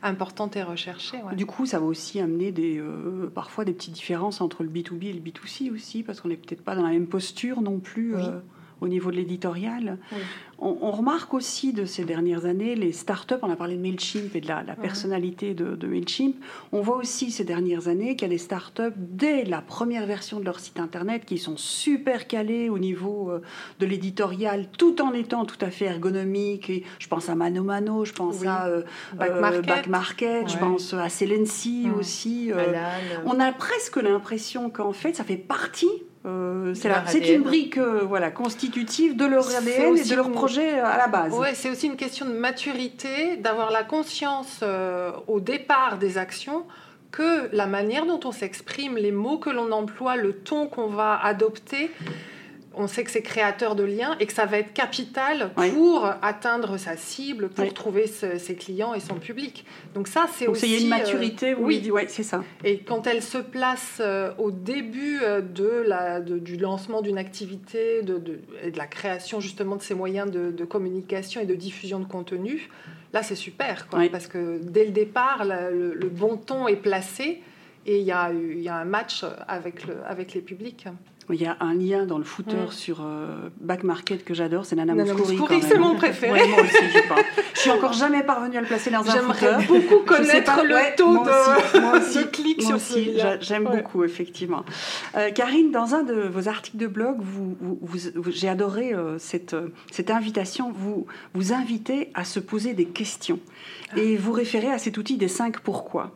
importante 0.03 0.57
et 0.57 0.63
recherchée. 0.63 1.19
Du 1.35 1.47
coup, 1.47 1.67
ça 1.67 1.79
va 1.79 1.87
aussi 1.87 2.21
amener 2.21 2.53
des, 2.53 2.79
euh, 2.79 3.31
parfois 3.33 3.65
des 3.65 3.73
petites 3.73 3.95
différences 3.95 4.41
entre 4.41 4.63
le 4.63 4.69
B2B 4.69 5.07
et 5.07 5.13
le 5.13 5.21
B2C 5.21 5.73
aussi, 5.73 6.03
parce 6.03 6.21
qu'on 6.21 6.29
n'est 6.29 6.37
peut-être 6.37 6.63
pas 6.63 6.75
dans 6.75 6.83
la 6.83 6.91
même 6.91 7.07
posture 7.07 7.61
non 7.61 7.79
plus. 7.79 8.17
Euh, 8.17 8.41
au 8.83 8.89
niveau 8.89 9.11
de 9.11 9.17
l'éditorial. 9.17 9.99
On, 10.59 10.93
remarque 10.93 11.35
aussi 11.35 11.73
de 11.73 11.87
ces 11.87 12.05
dernières 12.05 12.45
années 12.45 12.77
les 12.77 12.93
startups, 12.93 13.35
on 13.43 13.51
a 13.51 13.57
parlé 13.57 13.75
de 13.77 13.81
MailChimp 13.81 14.37
et 14.37 14.41
de 14.41 14.47
la, 14.47 14.63
personnalité 14.81 15.55
de, 15.55 15.75
de, 15.75 15.87
MailChimp, 15.89 16.37
on 16.71 16.83
voit 16.83 16.99
aussi 16.99 17.33
ces 17.33 17.43
dernières 17.43 17.89
années 17.89 18.15
qu'il 18.15 18.29
y 18.29 18.31
a 18.31 18.35
des 18.35 18.39
startups, 18.39 18.95
dès 18.97 19.45
la 19.45 19.61
première 19.61 20.07
version 20.07 20.39
de 20.39 20.45
leur 20.45 20.61
site 20.61 20.79
internet, 20.79 21.25
qui 21.25 21.39
sont 21.39 21.57
super 21.57 22.29
calés 22.29 22.69
au 22.69 22.79
niveau 22.79 23.31
euh, 23.31 23.41
de 23.81 23.87
l'éditorial, 23.87 24.69
tout 24.79 25.03
en 25.03 25.13
étant 25.15 25.45
tout 25.47 25.59
à 25.65 25.71
fait 25.71 25.87
ergonomique. 25.87 26.71
Et 26.71 26.85
je 27.01 27.09
pense 27.09 27.29
à 27.29 27.35
Mano 27.35 27.65
Mano, 27.65 28.05
je 28.05 28.13
pense 28.13 28.45
à 28.45 28.67
euh, 28.67 28.83
Back 29.17 29.89
Market, 29.89 30.49
je 30.49 30.59
pense 30.59 30.95
à 30.95 31.09
Celency 31.09 31.89
aussi. 31.99 32.53
on 33.25 33.41
a 33.41 33.53
presque 33.53 33.97
l'impression 33.97 34.71
qu'en 34.71 34.93
fait, 34.93 35.17
ça 35.17 35.25
fait 35.25 35.37
partie 35.37 35.91
euh, 36.25 36.73
c'est 36.75 37.35
une 37.35 37.43
brique 37.43 37.79
euh, 37.79 38.03
voilà, 38.07 38.31
constitutive 38.31 39.17
de 39.17 39.25
leur 39.25 39.49
ADN 39.49 39.97
et 39.97 40.05
de 40.05 40.15
leur 40.15 40.31
projet 40.31 40.79
euh, 40.79 40.87
à 40.87 40.97
la 40.97 41.09
base. 41.09 41.33
Oui, 41.37 41.49
c'est 41.55 41.69
aussi 41.69 41.87
une 41.87 41.97
question 41.97 42.27
de 42.27 42.33
maturité, 42.33 43.37
d'avoir 43.39 43.73
la 43.73 43.83
conscience 43.83 44.63
au 45.27 45.41
départ 45.41 45.99
des 45.99 46.19
actions 46.19 46.65
que 47.11 47.55
la 47.55 47.67
manière 47.67 48.07
dont 48.07 48.21
on 48.25 48.33
s'exprime, 48.33 48.97
les 48.97 49.13
mots 49.13 49.39
que 49.39 49.51
l'on 49.51 49.71
emploie, 49.73 50.17
le 50.17 50.33
ton 50.33 50.67
qu'on 50.67 50.87
va 50.87 51.21
adopter, 51.23 51.91
on 52.75 52.87
sait 52.87 53.05
que 53.05 53.11
c'est 53.11 53.23
créateur 53.23 53.75
de 53.75 53.83
liens 53.83 54.17
et 54.21 54.27
que 54.27 54.33
ça 54.33 54.47
va 54.47 54.59
être 54.59 54.73
capital 54.73 55.53
pour 55.55 56.07
atteindre 56.23 56.77
sa 56.77 56.97
cible, 56.97 57.49
pour 57.49 57.73
trouver 57.75 58.07
ses 58.07 58.55
clients 58.55 58.95
et 58.95 59.01
son 59.01 59.17
public. 59.17 59.65
Donc 59.95 60.09
ça, 60.09 60.27
c'est 60.33 60.47
aussi... 60.47 60.67
il 60.67 60.73
y 60.73 60.77
a 60.77 60.81
une 60.81 60.89
maturité, 60.89 61.53
euh, 61.53 61.59
oui, 61.59 61.91
ouais, 61.91 62.07
c'est 62.09 62.23
ça. 62.23 62.43
Et 62.65 62.79
quand 62.79 63.07
elle 63.07 63.23
se 63.23 63.39
place 63.39 63.99
euh, 64.01 64.33
au 64.39 64.51
début 64.51 65.21
euh, 65.23 65.41
de 65.41 65.85
la, 65.87 66.21
du 66.21 66.57
lancement 66.57 67.03
d'une 67.03 67.19
activité 67.19 68.03
de, 68.03 68.41
et 68.63 68.71
de 68.71 68.79
la 68.79 68.87
création 68.87 69.41
justement 69.41 69.77
de 69.77 69.83
ces 69.83 69.95
moyens 69.95 70.31
de, 70.31 70.65
communication 70.65 71.41
et 71.41 71.47
de 71.47 71.55
diffusion 71.55 71.99
de 71.99 72.05
contenu, 72.05 72.71
là, 73.13 73.23
c'est 73.23 73.35
super, 73.35 73.89
quoi, 73.89 74.09
parce 74.11 74.27
que 74.27 74.59
dès 74.63 74.85
le 74.85 74.93
départ, 74.93 75.45
le, 75.45 75.93
le, 75.95 76.09
bon 76.09 76.37
ton 76.37 76.69
est 76.69 76.77
placé 76.77 77.43
et 77.85 77.99
il 77.99 78.05
y 78.05 78.13
a, 78.13 78.33
y 78.33 78.69
a 78.69 78.77
un 78.77 78.85
match 78.85 79.25
avec, 79.49 79.87
le, 79.87 79.97
avec 80.07 80.35
les 80.35 80.41
publics. 80.41 80.87
Il 81.33 81.41
y 81.41 81.47
a 81.47 81.57
un 81.61 81.75
lien 81.75 82.07
dans 82.07 82.19
le 82.19 82.25
footer 82.25 82.67
mm. 82.69 82.71
sur 82.71 83.01
euh, 83.01 83.49
Back 83.61 83.85
Market 83.85 84.25
que 84.25 84.35
j'adore, 84.35 84.67
c'est 84.67 84.77
Nana, 84.77 84.95
Nana 84.95 85.15
Mouskouri. 85.15 85.63
c'est 85.63 85.79
mon 85.79 85.95
préféré. 85.95 86.47
moi 86.49 86.61
aussi, 86.63 86.77
je 87.55 87.61
suis 87.61 87.71
encore 87.71 87.93
jamais 87.93 88.23
parvenue 88.23 88.57
à 88.57 88.61
le 88.61 88.67
placer 88.67 88.91
dans 88.91 89.01
un 89.01 89.05
footer. 89.05 89.39
J'aimerais 89.41 89.67
beaucoup 89.67 90.05
connaître 90.05 90.63
le 90.65 90.97
taux 90.97 91.25
de, 91.25 91.81
moi 91.81 91.99
aussi, 91.99 92.27
clic 92.31 92.63
sur 92.63 92.77
aussi, 92.77 93.13
J'aime 93.41 93.65
beaucoup, 93.65 94.05
effectivement. 94.05 94.65
Euh, 95.17 95.31
Karine, 95.31 95.71
dans 95.71 95.95
un 95.95 96.03
de 96.03 96.15
vos 96.15 96.49
articles 96.49 96.77
de 96.77 96.87
blog, 96.87 97.17
vous, 97.21 97.57
vous, 97.61 98.31
j'ai 98.31 98.49
adoré 98.49 98.93
euh, 98.93 99.19
cette, 99.19 99.57
cette 99.91 100.11
invitation. 100.11 100.73
Vous 100.73 101.07
vous 101.35 101.53
invitez 101.53 102.11
à 102.15 102.25
se 102.25 102.41
poser 102.41 102.75
des 102.75 102.87
questions 102.87 103.39
et 103.97 104.17
vous 104.17 104.33
référez 104.33 104.71
à 104.71 104.79
cet 104.79 104.99
outil 104.99 105.17
des 105.17 105.29
cinq 105.29 105.61
pourquoi. 105.61 106.13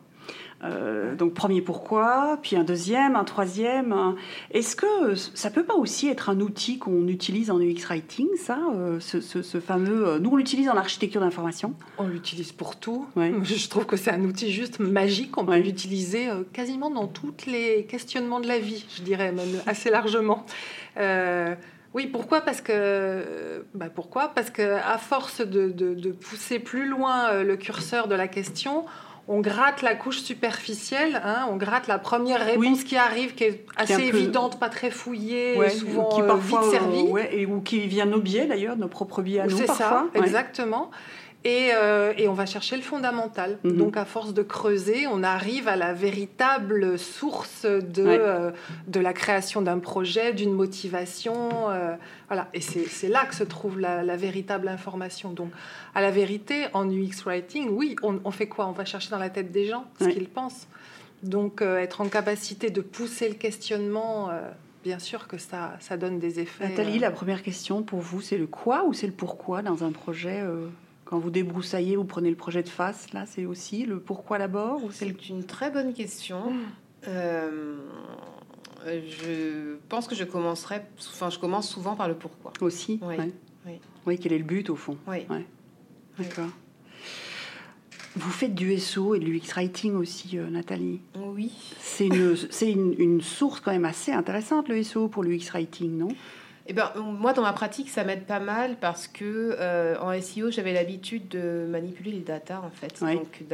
Euh, 0.64 1.14
donc 1.14 1.34
premier 1.34 1.60
pourquoi, 1.60 2.38
puis 2.42 2.56
un 2.56 2.64
deuxième, 2.64 3.14
un 3.14 3.24
troisième. 3.24 4.14
Est-ce 4.50 4.74
que 4.74 5.14
ça 5.14 5.50
peut 5.50 5.64
pas 5.64 5.74
aussi 5.74 6.08
être 6.08 6.30
un 6.30 6.40
outil 6.40 6.78
qu'on 6.78 7.08
utilise 7.08 7.50
en 7.50 7.60
UX 7.60 7.84
Writing, 7.88 8.28
ça, 8.36 8.58
euh, 8.74 8.98
ce, 9.00 9.60
fameux... 9.60 10.06
Euh, 10.06 10.18
nous, 10.18 10.30
on 10.30 10.36
l'utilise 10.36 10.68
en 10.68 10.76
architecture 10.76 11.20
d'information. 11.20 11.74
On 11.98 12.08
l'utilise 12.08 12.52
pour 12.52 12.76
tout. 12.76 13.06
Je 13.16 13.68
trouve 13.68 13.86
que 13.86 13.96
c'est 13.96 14.10
un 14.10 14.24
outil 14.24 14.50
juste 14.50 14.80
magique. 14.80 15.36
On 15.36 15.44
peut 15.44 15.56
l'utiliser 15.58 16.28
quasiment 16.52 16.90
dans 16.90 17.06
tous 17.06 17.34
les 17.46 17.84
questionnements 17.84 18.40
de 18.40 18.48
la 18.48 18.58
vie, 18.58 18.84
je 18.96 19.02
dirais 19.02 19.32
même 19.32 19.60
assez 19.66 19.90
largement. 19.90 20.44
Oui, 21.94 22.06
pourquoi? 22.08 22.42
Parce 22.42 22.60
que, 22.60 23.64
bah 23.72 23.88
pourquoi? 23.88 24.28
Parce 24.28 24.50
que 24.50 24.74
à 24.74 24.98
force 24.98 25.40
de, 25.40 25.70
de, 25.70 26.10
pousser 26.12 26.58
plus 26.58 26.86
loin 26.86 27.42
le 27.42 27.56
curseur 27.56 28.06
de 28.06 28.14
la 28.14 28.28
question, 28.28 28.84
on 29.28 29.40
gratte 29.40 29.82
la 29.82 29.94
couche 29.94 30.22
superficielle, 30.22 31.20
hein, 31.24 31.48
on 31.50 31.56
gratte 31.56 31.88
la 31.88 31.98
première 31.98 32.44
réponse 32.44 32.84
qui 32.84 32.96
arrive, 32.96 33.34
qui 33.34 33.44
est 33.44 33.64
assez 33.76 34.02
évidente, 34.02 34.60
pas 34.60 34.68
très 34.68 34.90
fouillée, 34.90 35.68
souvent 35.70 36.08
qui 36.08 36.22
euh, 36.22 36.26
parfois, 36.26 36.60
vite 36.62 36.70
servie. 36.70 37.06
et, 37.32 37.46
ou 37.46 37.60
qui 37.60 37.86
vient 37.88 38.06
nos 38.06 38.20
biais 38.20 38.46
d'ailleurs, 38.46 38.76
nos 38.76 38.88
propres 38.88 39.22
biais 39.22 39.40
à 39.40 39.46
nous 39.46 39.58
parfois. 39.58 40.08
C'est 40.12 40.18
ça, 40.18 40.24
exactement. 40.24 40.90
Euh, 41.46 42.12
et, 42.16 42.28
on 42.28 42.32
va 42.32 42.46
chercher 42.46 42.76
le 42.76 42.82
fondamental. 42.82 43.58
Mhm. 43.62 43.76
Donc, 43.76 43.96
à 43.96 44.04
force 44.04 44.34
de 44.34 44.42
creuser, 44.42 45.06
on 45.06 45.22
arrive 45.22 45.68
à 45.68 45.76
la 45.76 45.92
véritable 45.92 46.98
source 46.98 47.64
de, 47.64 48.04
euh, 48.04 48.50
de 48.88 49.00
la 49.00 49.12
création 49.12 49.62
d'un 49.62 49.78
projet, 49.78 50.32
d'une 50.32 50.52
motivation. 50.52 51.70
Euh, 51.70 51.94
voilà. 52.28 52.48
Et 52.54 52.60
c'est 52.60 53.08
là 53.08 53.24
que 53.26 53.34
se 53.34 53.44
trouve 53.44 53.78
la, 53.78 54.16
véritable 54.16 54.68
information. 54.68 55.30
Donc, 55.30 55.50
à 55.94 56.00
la 56.00 56.10
vérité, 56.10 56.66
en 56.72 56.88
UX 56.88 57.24
Writing, 57.24 57.68
oui, 57.70 57.96
on, 58.02 58.30
fait 58.30 58.48
quoi? 58.48 58.66
On 58.66 58.72
va 58.72 58.84
chercher 58.84 59.10
dans 59.10 59.18
la 59.18 59.30
tête 59.30 59.52
des 59.52 59.66
gens 59.66 59.84
ce 60.00 60.06
qu'ils 60.06 60.28
pensent. 60.28 60.66
Donc, 61.22 61.60
être 61.62 62.00
en 62.00 62.08
capacité 62.08 62.70
de 62.70 62.80
pousser 62.80 63.28
le 63.28 63.34
questionnement 63.34 64.30
bien 64.84 64.98
sûr 65.00 65.26
que 65.26 65.36
ça, 65.36 65.76
ça 65.80 65.96
donne 65.96 66.20
des 66.20 66.38
effets. 66.38 66.68
Nathalie, 66.68 67.00
la 67.00 67.10
première 67.10 67.42
question 67.42 67.82
pour 67.82 67.98
vous, 67.98 68.20
c'est 68.20 68.38
le 68.38 68.46
quoi 68.46 68.84
ou 68.84 68.92
c'est 68.92 69.08
le 69.08 69.12
pourquoi 69.12 69.60
dans 69.60 69.82
un 69.82 69.90
projet 69.90 70.44
quand 71.06 71.18
vous 71.18 71.30
débroussaillez, 71.30 71.96
vous 71.96 72.04
prenez 72.04 72.28
le 72.28 72.36
projet 72.36 72.62
de 72.62 72.68
face, 72.68 73.12
là, 73.12 73.24
c'est 73.26 73.46
aussi 73.46 73.86
le 73.86 74.00
pourquoi 74.00 74.38
d'abord 74.38 74.82
C'est 74.90 75.28
une 75.28 75.44
très 75.44 75.70
bonne 75.70 75.94
question. 75.94 76.50
Hmm. 76.50 76.64
Euh, 77.08 77.76
je 78.84 79.76
pense 79.88 80.08
que 80.08 80.16
je 80.16 80.24
commencerai, 80.24 80.82
enfin, 80.98 81.30
je 81.30 81.38
commence 81.38 81.68
souvent 81.68 81.94
par 81.94 82.08
le 82.08 82.14
pourquoi. 82.14 82.52
Aussi 82.60 82.98
Oui. 83.02 83.14
Oui. 83.64 83.80
oui. 84.04 84.18
quel 84.18 84.32
est 84.32 84.38
le 84.38 84.44
but 84.44 84.68
au 84.68 84.76
fond 84.76 84.98
Oui. 85.06 85.26
D'accord. 86.18 86.50
Vous 88.16 88.30
faites 88.30 88.54
du 88.54 88.76
SO 88.78 89.14
et 89.14 89.20
de 89.20 89.26
l'UX 89.26 89.52
Writing 89.54 89.94
aussi, 89.94 90.38
euh, 90.38 90.48
Nathalie 90.48 91.00
Oui. 91.14 91.52
C'est 91.78 92.06
une, 92.06 92.36
une, 92.62 92.94
une, 92.98 93.20
source 93.20 93.60
quand 93.60 93.72
même 93.72 93.84
assez 93.84 94.10
intéressante, 94.10 94.68
le 94.68 94.82
SO, 94.82 95.08
pour 95.08 95.22
l'UX 95.22 95.50
Writing, 95.52 95.98
non? 95.98 96.08
Eh 96.68 96.72
ben, 96.72 96.90
moi, 96.96 97.32
dans 97.32 97.42
ma 97.42 97.52
pratique, 97.52 97.88
ça 97.88 98.02
m'aide 98.02 98.24
pas 98.24 98.40
mal 98.40 98.76
parce 98.80 99.06
que 99.06 99.56
euh, 99.58 99.94
en 100.00 100.20
SEO, 100.20 100.50
j'avais 100.50 100.72
l'habitude 100.72 101.28
de 101.28 101.64
manipuler 101.68 102.10
les 102.10 102.20
data, 102.20 102.60
en 102.64 102.70
fait. 102.70 103.00
Donc, 103.00 103.44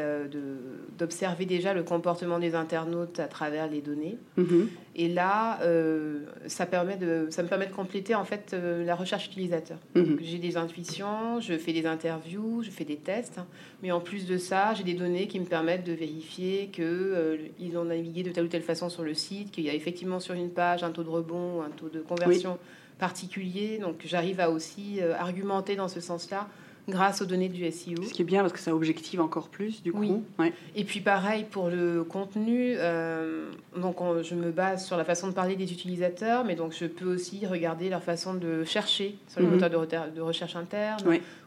d'observer 0.99 1.45
déjà 1.45 1.75
le 1.75 1.83
comportement 1.83 2.39
des 2.39 2.55
internautes 2.55 3.21
à 3.21 3.27
travers 3.27 3.69
les 3.69 3.83
données. 3.83 4.19
Mm-hmm. 4.39 4.67
Et 4.95 5.09
là, 5.09 5.61
euh, 5.63 6.21
ça, 6.47 6.65
permet 6.65 6.97
de, 6.97 7.27
ça 7.31 7.43
me 7.43 7.49
permet 7.49 7.67
de 7.67 7.73
compléter, 7.73 8.15
en 8.15 8.25
fait, 8.25 8.53
euh, 8.55 8.85
la 8.85 8.95
recherche 8.95 9.27
utilisateur. 9.27 9.79
Mm-hmm. 9.95 10.19
J'ai 10.23 10.39
des 10.39 10.57
intuitions, 10.57 11.41
je 11.41 11.59
fais 11.59 11.73
des 11.73 11.87
interviews, 11.87 12.63
je 12.63 12.71
fais 12.71 12.85
des 12.85 12.97
tests. 12.97 13.41
mais 13.83 13.91
en 13.91 14.01
plus 14.01 14.27
de 14.27 14.39
ça, 14.39 14.73
j'ai 14.75 14.85
des 14.85 14.95
données 14.95 15.27
qui 15.27 15.39
me 15.39 15.47
permettent 15.47 15.85
de 15.85 15.93
vérifier 15.93 16.71
qu'ils 16.73 17.77
ont 17.77 17.85
navigué 17.85 18.23
de 18.23 18.31
telle 18.31 18.45
ou 18.45 18.49
telle 18.49 18.63
façon 18.63 18.89
sur 18.89 19.03
le 19.03 19.15
site, 19.15 19.51
qu'il 19.51 19.65
y 19.65 19.71
a 19.71 19.75
effectivement 19.75 20.21
sur 20.21 20.35
une 20.35 20.51
page 20.51 20.83
un 20.83 20.91
taux 20.91 21.05
de 21.05 21.11
rebond, 21.11 21.63
un 21.63 21.71
taux 21.71 21.89
de 21.89 22.01
conversion 22.01 22.59
particulier. 22.99 23.79
Donc 23.79 24.03
j'arrive 24.05 24.41
à 24.41 24.51
aussi 24.51 25.01
euh, 25.01 25.15
argumenter 25.17 25.77
dans 25.77 25.89
ce 25.89 26.01
sens-là 26.01 26.49
grâce 26.89 27.23
aux 27.23 27.27
données 27.27 27.49
du 27.49 27.71
SEO. 27.71 28.03
Ce 28.03 28.13
qui 28.13 28.23
est 28.23 28.25
bien 28.25 28.41
parce 28.41 28.53
que 28.53 28.59
ça 28.59 28.75
objective 28.75 29.21
encore 29.21 29.49
plus 29.49 29.83
du 29.83 29.93
coup. 29.93 30.25
Ouais. 30.39 30.53
Et 30.75 30.85
puis 30.85 31.01
pareil 31.01 31.45
pour 31.49 31.69
le 31.69 32.05
contenu, 32.05 32.75
euh, 32.77 33.51
donc 33.77 33.99
je 34.23 34.35
me 34.35 34.51
base 34.51 34.85
sur 34.85 34.97
la 34.97 35.05
façon 35.05 35.29
de 35.29 35.33
parler 35.33 35.57
des 35.57 35.73
utilisateurs, 35.73 36.45
mais 36.45 36.55
donc 36.55 36.75
je 36.79 36.87
peux 36.87 37.07
aussi 37.07 37.47
regarder 37.47 37.89
leur 37.89 38.03
façon 38.03 38.35
de 38.35 38.65
chercher 38.65 39.17
sur 39.29 39.41
les 39.41 39.47
mhm. 39.47 39.55
moteurs 39.55 39.71
de, 39.71 40.15
de, 40.17 40.21
recherche 40.21 40.57
interne, 40.57 41.03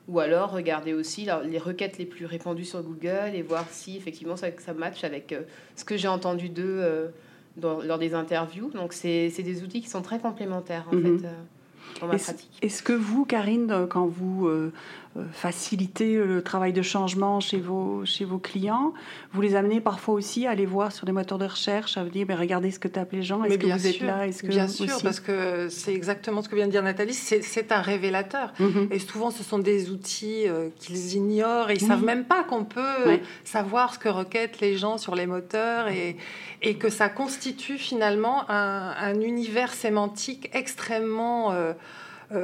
ou 0.07 0.19
alors 0.19 0.51
regarder 0.51 0.93
aussi 0.93 1.27
les 1.45 1.57
requêtes 1.57 1.97
les 1.97 2.05
plus 2.05 2.25
répandues 2.25 2.65
sur 2.65 2.81
Google 2.81 3.31
et 3.33 3.41
voir 3.41 3.65
si 3.69 3.97
effectivement 3.97 4.37
ça, 4.37 4.47
ça 4.59 4.73
match 4.73 5.03
avec 5.03 5.33
euh, 5.33 5.41
ce 5.75 5.83
que 5.83 5.97
j'ai 5.97 6.07
entendu 6.07 6.49
d'eux 6.49 7.11
lors 7.61 7.97
des 7.97 8.13
interviews. 8.13 8.69
Donc, 8.71 8.93
c'est 8.93 9.29
des 9.29 9.63
outils 9.63 9.81
qui 9.81 9.89
sont 9.89 10.01
très 10.01 10.19
complémentaires, 10.19 10.85
en 10.91 10.95
mhm. 10.95 11.19
fait, 11.19 11.27
euh, 11.27 11.31
dans 12.01 12.07
ma 12.07 12.17
pratique. 12.17 12.51
Est-ce 12.61 12.83
que 12.83 12.93
vous, 12.93 13.25
Karine, 13.25 13.87
quand 13.89 14.05
vous 14.05 14.47
euh, 14.47 14.51
euh, 14.51 14.71
faciliter 15.31 16.15
le 16.15 16.41
travail 16.41 16.73
de 16.73 16.81
changement 16.81 17.39
chez 17.39 17.57
vos, 17.57 18.03
chez 18.05 18.25
vos 18.25 18.37
clients. 18.37 18.93
Vous 19.31 19.41
les 19.41 19.55
amenez 19.55 19.79
parfois 19.79 20.13
aussi 20.13 20.45
à 20.45 20.51
aller 20.51 20.65
voir 20.65 20.91
sur 20.91 21.05
des 21.05 21.11
moteurs 21.11 21.37
de 21.37 21.45
recherche, 21.45 21.97
à 21.97 22.03
vous 22.03 22.09
dire, 22.09 22.25
mais 22.27 22.35
regardez 22.35 22.71
ce 22.71 22.79
que 22.79 22.87
tapent 22.87 23.13
les 23.13 23.23
gens, 23.23 23.43
est-ce 23.43 23.57
que 23.57 23.65
vous 23.65 23.87
êtes 23.87 24.01
là 24.01 24.27
est-ce 24.27 24.43
que 24.43 24.47
Bien 24.47 24.67
sûr, 24.67 25.01
parce 25.03 25.19
que 25.19 25.69
c'est 25.69 25.93
exactement 25.93 26.41
ce 26.41 26.49
que 26.49 26.55
vient 26.55 26.67
de 26.67 26.71
dire 26.71 26.83
Nathalie, 26.83 27.13
c'est 27.13 27.71
un 27.71 27.81
révélateur. 27.81 28.53
Mhm. 28.59 28.89
Et 28.91 28.99
souvent, 28.99 29.31
ce 29.31 29.43
sont 29.43 29.59
des 29.59 29.89
outils 29.89 30.47
euh, 30.47 30.69
qu'ils 30.77 31.15
ignorent 31.15 31.69
et 31.69 31.75
ils 31.75 31.83
ne 31.83 31.87
savent 31.87 32.03
même 32.03 32.25
pas 32.25 32.43
qu'on 32.43 32.65
peut 32.65 32.81
euh, 33.07 33.17
savoir 33.43 33.93
ce 33.93 33.99
que 33.99 34.09
requêtent 34.09 34.59
les 34.59 34.77
gens 34.77 34.97
sur 34.97 35.15
les 35.15 35.27
moteurs 35.27 35.87
et, 35.87 36.17
et 36.61 36.75
que 36.75 36.89
ça 36.89 37.09
constitue 37.09 37.77
finalement 37.77 38.49
un, 38.49 38.93
un 38.97 39.21
univers 39.21 39.73
sémantique 39.73 40.49
extrêmement... 40.53 41.51
Euh, 41.53 41.73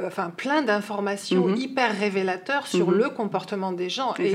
enfin 0.06 0.30
plein 0.30 0.62
d'informations 0.62 1.48
mhm. 1.48 1.56
hyper 1.56 1.98
révélateurs 1.98 2.66
sur 2.66 2.90
mhm. 2.90 2.98
le 2.98 3.08
comportement 3.10 3.72
des 3.72 3.88
gens 3.88 4.14
et, 4.18 4.32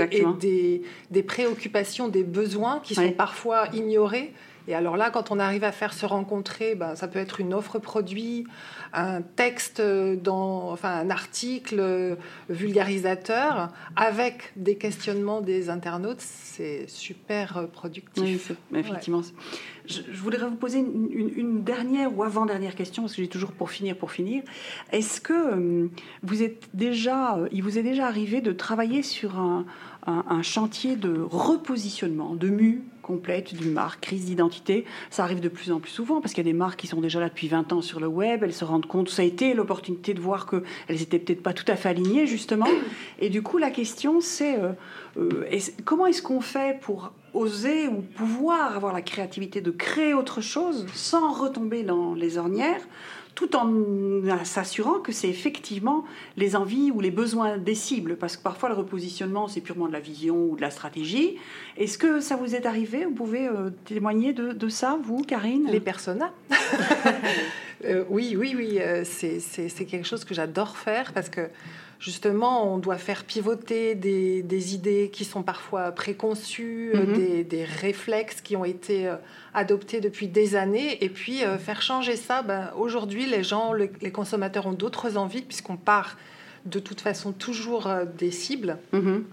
des, 1.09 1.23
préoccupations, 1.23 2.07
des 2.07 2.23
besoins 2.23 2.79
qui 2.83 2.95
sont 2.95 3.11
parfois 3.11 3.67
ignorés. 3.73 4.33
Et 4.67 4.75
alors 4.75 4.97
là, 4.97 5.09
quand 5.09 5.31
on 5.31 5.39
arrive 5.39 5.63
à 5.63 5.71
faire 5.71 5.93
se 5.93 6.05
rencontrer, 6.05 6.75
ben, 6.75 6.95
ça 6.95 7.07
peut 7.07 7.19
être 7.19 7.39
une 7.39 7.53
offre 7.53 7.79
produit, 7.79 8.45
un 8.93 9.21
texte 9.21 9.81
dans, 9.81 10.71
enfin 10.71 10.89
un 10.89 11.09
article 11.09 12.17
vulgarisateur 12.49 13.69
avec 13.95 14.51
des 14.55 14.75
questionnements 14.75 15.41
des 15.41 15.69
internautes, 15.69 16.21
c'est 16.21 16.87
super 16.87 17.67
productif. 17.71 18.51
Oui, 18.71 18.79
effectivement. 18.79 19.21
Je, 19.87 20.01
voudrais 20.13 20.47
vous 20.47 20.55
poser 20.55 20.79
une, 20.79 21.63
dernière 21.63 22.15
ou 22.15 22.23
avant-dernière 22.23 22.75
question, 22.75 23.03
parce 23.03 23.15
que 23.15 23.21
j'ai 23.21 23.27
toujours 23.29 23.51
pour 23.51 23.71
finir, 23.71 23.95
pour 23.95 24.11
finir. 24.11 24.43
Est-ce 24.91 25.21
que 25.21 25.33
euh, 25.33 25.87
vous 26.23 26.43
êtes 26.43 26.67
déjà, 26.73 27.39
il 27.51 27.63
vous 27.63 27.77
est 27.77 27.83
déjà 27.83 28.07
arrivé 28.07 28.41
de 28.41 28.51
travailler 28.51 29.01
sur 29.01 29.39
un, 29.39 29.65
un 30.07 30.41
chantier 30.41 30.95
de 30.95 31.19
repositionnement, 31.29 32.33
de 32.33 32.47
mue 32.47 32.83
complète 33.07 33.55
d'une 33.55 33.71
marque, 33.71 34.01
crise 34.01 34.25
d'identité. 34.25 34.83
Ça 35.09 35.23
arrive 35.23 35.39
de 35.39 35.47
plus 35.47 35.71
en 35.71 35.79
plus 35.79 35.89
souvent 35.89 36.19
parce 36.19 36.33
qu'il 36.33 36.45
y 36.45 36.49
a 36.49 36.51
des 36.51 36.57
marques 36.57 36.81
qui 36.81 36.87
sont 36.87 36.99
déjà 36.99 37.21
là 37.21 37.29
depuis 37.29 37.47
20 37.47 37.71
ans 37.71 37.81
sur 37.81 38.01
le 38.01 38.07
web, 38.07 38.43
elles 38.43 38.53
se 38.53 38.65
rendent 38.65 38.85
compte, 38.85 39.09
ça 39.09 39.21
a 39.21 39.25
été 39.25 39.53
l'opportunité 39.53 40.13
de 40.13 40.19
voir 40.19 40.45
qu'elles 40.45 41.01
étaient 41.01 41.17
peut-être 41.17 41.41
pas 41.41 41.53
tout 41.53 41.63
à 41.69 41.77
fait 41.77 41.89
alignées 41.89 42.27
justement. 42.27 42.67
Et 43.19 43.29
du 43.29 43.41
coup, 43.41 43.57
la 43.57 43.71
question 43.71 44.19
c'est 44.19 44.59
euh, 44.59 44.73
euh, 45.17 45.45
comment 45.85 46.05
est-ce 46.05 46.21
qu'on 46.21 46.41
fait 46.41 46.79
pour 46.81 47.13
oser 47.33 47.87
ou 47.87 48.01
pouvoir 48.01 48.75
avoir 48.75 48.93
la 48.93 49.01
créativité 49.01 49.61
de 49.61 49.71
créer 49.71 50.13
autre 50.13 50.41
chose 50.41 50.85
sans 50.93 51.31
retomber 51.31 51.83
dans 51.83 52.13
les 52.13 52.37
ornières 52.37 52.81
tout 53.37 53.55
en 53.55 53.71
s'assurant 54.43 54.99
que 54.99 55.11
c'est 55.11 55.29
effectivement 55.29 56.05
les 56.37 56.55
envies 56.55 56.89
ou 56.89 57.01
les 57.01 57.11
besoins 57.11 57.59
des 57.59 57.75
cibles, 57.75 58.17
parce 58.17 58.35
que 58.35 58.41
parfois 58.41 58.67
le 58.67 58.73
repositionnement, 58.73 59.47
c'est 59.47 59.61
purement 59.61 59.87
de 59.87 59.93
la 59.93 59.99
vision 59.99 60.47
ou 60.49 60.55
de 60.55 60.61
la 60.61 60.71
stratégie. 60.71 61.37
Est-ce 61.77 61.99
que 61.99 62.19
ça 62.19 62.35
vous 62.35 62.55
est 62.55 62.65
arrivé? 62.65 63.05
Vous 63.05 63.13
pouvez 63.13 63.47
euh, 63.47 63.69
témoigner 63.85 64.33
de, 64.33 64.69
ça, 64.69 64.97
vous, 65.03 65.21
Karine? 65.21 65.69
Les 65.71 65.79
personas. 65.79 66.33
Euh, 67.85 68.05
oui, 68.09 68.35
oui, 68.35 68.55
oui, 68.57 68.79
euh, 68.79 69.03
c'est 69.05 69.85
quelque 69.85 70.07
chose 70.07 70.25
que 70.25 70.33
j'adore 70.33 70.79
faire, 70.79 71.13
parce 71.13 71.29
que 71.29 71.41
justement, 71.99 72.73
on 72.73 72.77
doit 72.77 72.97
faire 72.97 73.23
pivoter 73.23 73.95
des, 73.95 74.75
idées 74.75 75.09
qui 75.11 75.25
sont 75.25 75.43
parfois 75.43 75.91
préconçues, 75.91 76.91
mhm. 76.93 77.43
des, 77.43 77.63
réflexes 77.63 78.41
qui 78.41 78.55
ont 78.55 78.65
été 78.65 79.11
adopté 79.53 79.99
depuis 79.99 80.27
des 80.27 80.55
années, 80.55 81.03
et 81.03 81.09
puis 81.09 81.43
euh, 81.43 81.57
faire 81.57 81.81
changer 81.81 82.15
ça. 82.15 82.41
Ben, 82.43 82.71
Aujourd'hui, 82.77 83.25
les 83.25 83.43
gens, 83.43 83.73
les 83.73 84.11
consommateurs 84.11 84.67
ont 84.67 84.73
d'autres 84.73 85.17
envies, 85.17 85.41
puisqu'on 85.41 85.77
part 85.77 86.17
de 86.65 86.79
toute 86.79 87.01
façon 87.01 87.31
toujours 87.31 87.87
euh, 87.87 88.05
des 88.05 88.31
cibles. 88.31 88.77
Mm-hmm. 88.93 89.23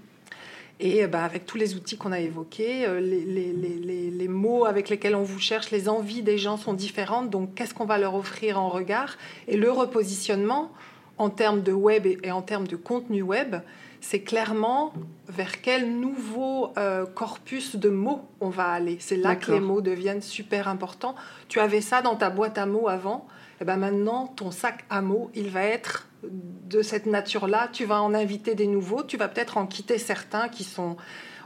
Et 0.81 1.07
ben, 1.07 1.21
avec 1.21 1.47
tous 1.47 1.57
les 1.57 1.75
outils 1.77 1.97
qu'on 1.97 2.13
a 2.13 2.21
évoqués, 2.21 2.87
euh, 2.87 3.01
les, 3.01 3.25
les, 3.25 3.53
les, 3.53 4.11
les, 4.11 4.29
mots 4.29 4.65
avec 4.65 4.89
lesquels 4.89 5.15
on 5.15 5.23
vous 5.23 5.39
cherche, 5.39 5.71
les 5.71 5.89
envies 5.89 6.23
des 6.23 6.37
gens 6.39 6.57
sont 6.57 6.75
différentes. 6.75 7.31
Donc, 7.31 7.55
qu'est-ce 7.55 7.75
qu'on 7.75 7.85
va 7.85 7.99
leur 7.99 8.15
offrir 8.15 8.59
en 8.59 8.69
regard? 8.69 9.17
Et 9.47 9.57
le 9.57 9.71
repositionnement, 9.71 10.73
en 11.19 11.31
termes 11.31 11.63
de 11.63 11.73
web 11.73 12.07
et, 12.07 12.31
en 12.31 12.43
termes 12.43 12.67
de 12.67 12.77
contenu 12.77 13.23
web, 13.23 13.57
c'est 14.01 14.21
clairement 14.21 14.93
vers 15.29 15.63
quel 15.63 15.99
nouveau 15.99 16.73
euh, 16.77 17.07
corpus 17.07 17.77
de 17.77 17.89
mots 17.89 18.29
on 18.41 18.51
va 18.51 18.69
aller. 18.69 18.99
C'est 19.01 19.17
là 19.17 19.35
que 19.37 19.51
les 19.51 19.61
mots 19.61 19.81
deviennent 19.81 20.23
super 20.23 20.69
importants. 20.69 21.15
Tu 21.49 21.59
avais 21.59 21.81
ça 21.81 22.03
dans 22.03 22.17
ta 22.17 22.29
boîte 22.29 22.59
à 22.59 22.67
mots 22.67 22.89
avant, 22.89 23.27
et 23.55 23.57
eh 23.63 23.65
ben 23.65 23.77
maintenant 23.77 24.27
ton 24.27 24.51
sac 24.51 24.85
à 24.91 25.01
mots, 25.01 25.31
il 25.35 25.49
va 25.49 25.63
être 25.63 26.09
de 26.23 26.83
cette 26.83 27.07
nature-là. 27.07 27.69
Tu 27.73 27.85
vas 27.85 28.03
en 28.03 28.13
inviter 28.13 28.55
des 28.55 28.67
nouveaux, 28.67 29.05
tu 29.05 29.17
vas 29.17 29.29
peut-être 29.29 29.57
en 29.57 29.67
quitter 29.67 29.99
certains 29.99 30.49
qui 30.49 30.65
sont 30.65 30.97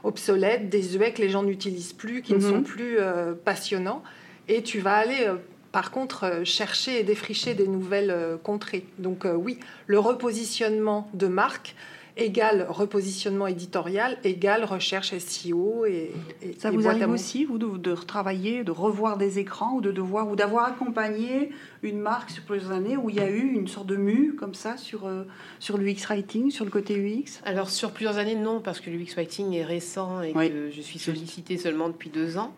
obsolètes, 0.05 0.69
désuets, 0.69 1.13
que 1.13 1.23
les 1.23 1.29
gens 1.29 1.43
n'utilisent 1.43 1.93
plus, 1.93 2.23
qui 2.23 2.35
ne 2.35 2.41
sont 2.41 2.59
mhm. 2.59 2.65
plus 2.65 2.99
euh, 2.99 3.35
passionnants, 3.35 4.03
et 4.49 4.63
tu 4.63 4.81
vas 4.81 4.97
aller 4.97 5.27
euh, 5.27 5.37
par 5.79 5.93
contre, 5.93 6.43
chercher 6.43 6.99
et 6.99 7.05
défricher 7.05 7.55
des 7.55 7.69
nouvelles 7.69 8.39
contrées. 8.43 8.85
Donc 8.99 9.25
oui, 9.33 9.61
le 9.87 10.01
repositionnement 10.01 11.09
de 11.15 11.29
marque, 11.29 11.77
égale 12.19 12.67
repositionnement 12.69 13.47
éditorial, 13.47 14.19
égale 14.25 14.65
recherche 14.65 15.17
SEO 15.17 15.87
et, 15.87 16.11
ça 16.59 16.71
vous 16.71 16.87
arrive 16.87 17.09
aussi 17.09 17.45
vous 17.45 17.59
de, 17.59 17.79
de, 17.79 17.93
retravailler, 17.93 18.65
de 18.65 18.73
revoir 18.73 19.17
des 19.17 19.39
écrans 19.39 19.75
ou 19.75 19.81
de 19.81 19.93
devoir 19.93 20.29
ou 20.29 20.37
d'avoir 20.37 20.67
accompagné 20.67 21.51
une 21.83 21.99
marque 21.99 22.31
sur 22.31 22.43
plusieurs 22.43 22.73
années 22.73 22.97
où 22.97 23.09
il 23.09 23.17
y 23.17 23.21
a 23.21 23.31
eu 23.31 23.53
une 23.55 23.69
sorte 23.69 23.87
de 23.87 23.97
mue 23.97 24.35
comme 24.35 24.55
ça 24.55 24.77
sur 24.77 25.07
euh, 25.07 25.25
sur 25.61 25.79
l'UX 25.79 26.07
writing, 26.09 26.51
sur 26.51 26.65
le 26.65 26.71
côté 26.71 26.97
UX? 26.97 27.41
Alors 27.45 27.71
sur 27.71 27.93
plusieurs 27.93 28.19
années 28.19 28.35
non 28.35 28.61
parce 28.61 28.81
que 28.81 28.91
l'UX 28.91 29.15
writing 29.17 29.55
est 29.55 29.65
récent 29.65 30.21
et 30.23 30.33
que 30.33 30.71
je 30.71 30.81
suis 30.81 30.99
sollicitée 30.99 31.57
seulement 31.57 31.89
depuis 31.89 32.11
deux 32.11 32.37
ans. 32.37 32.53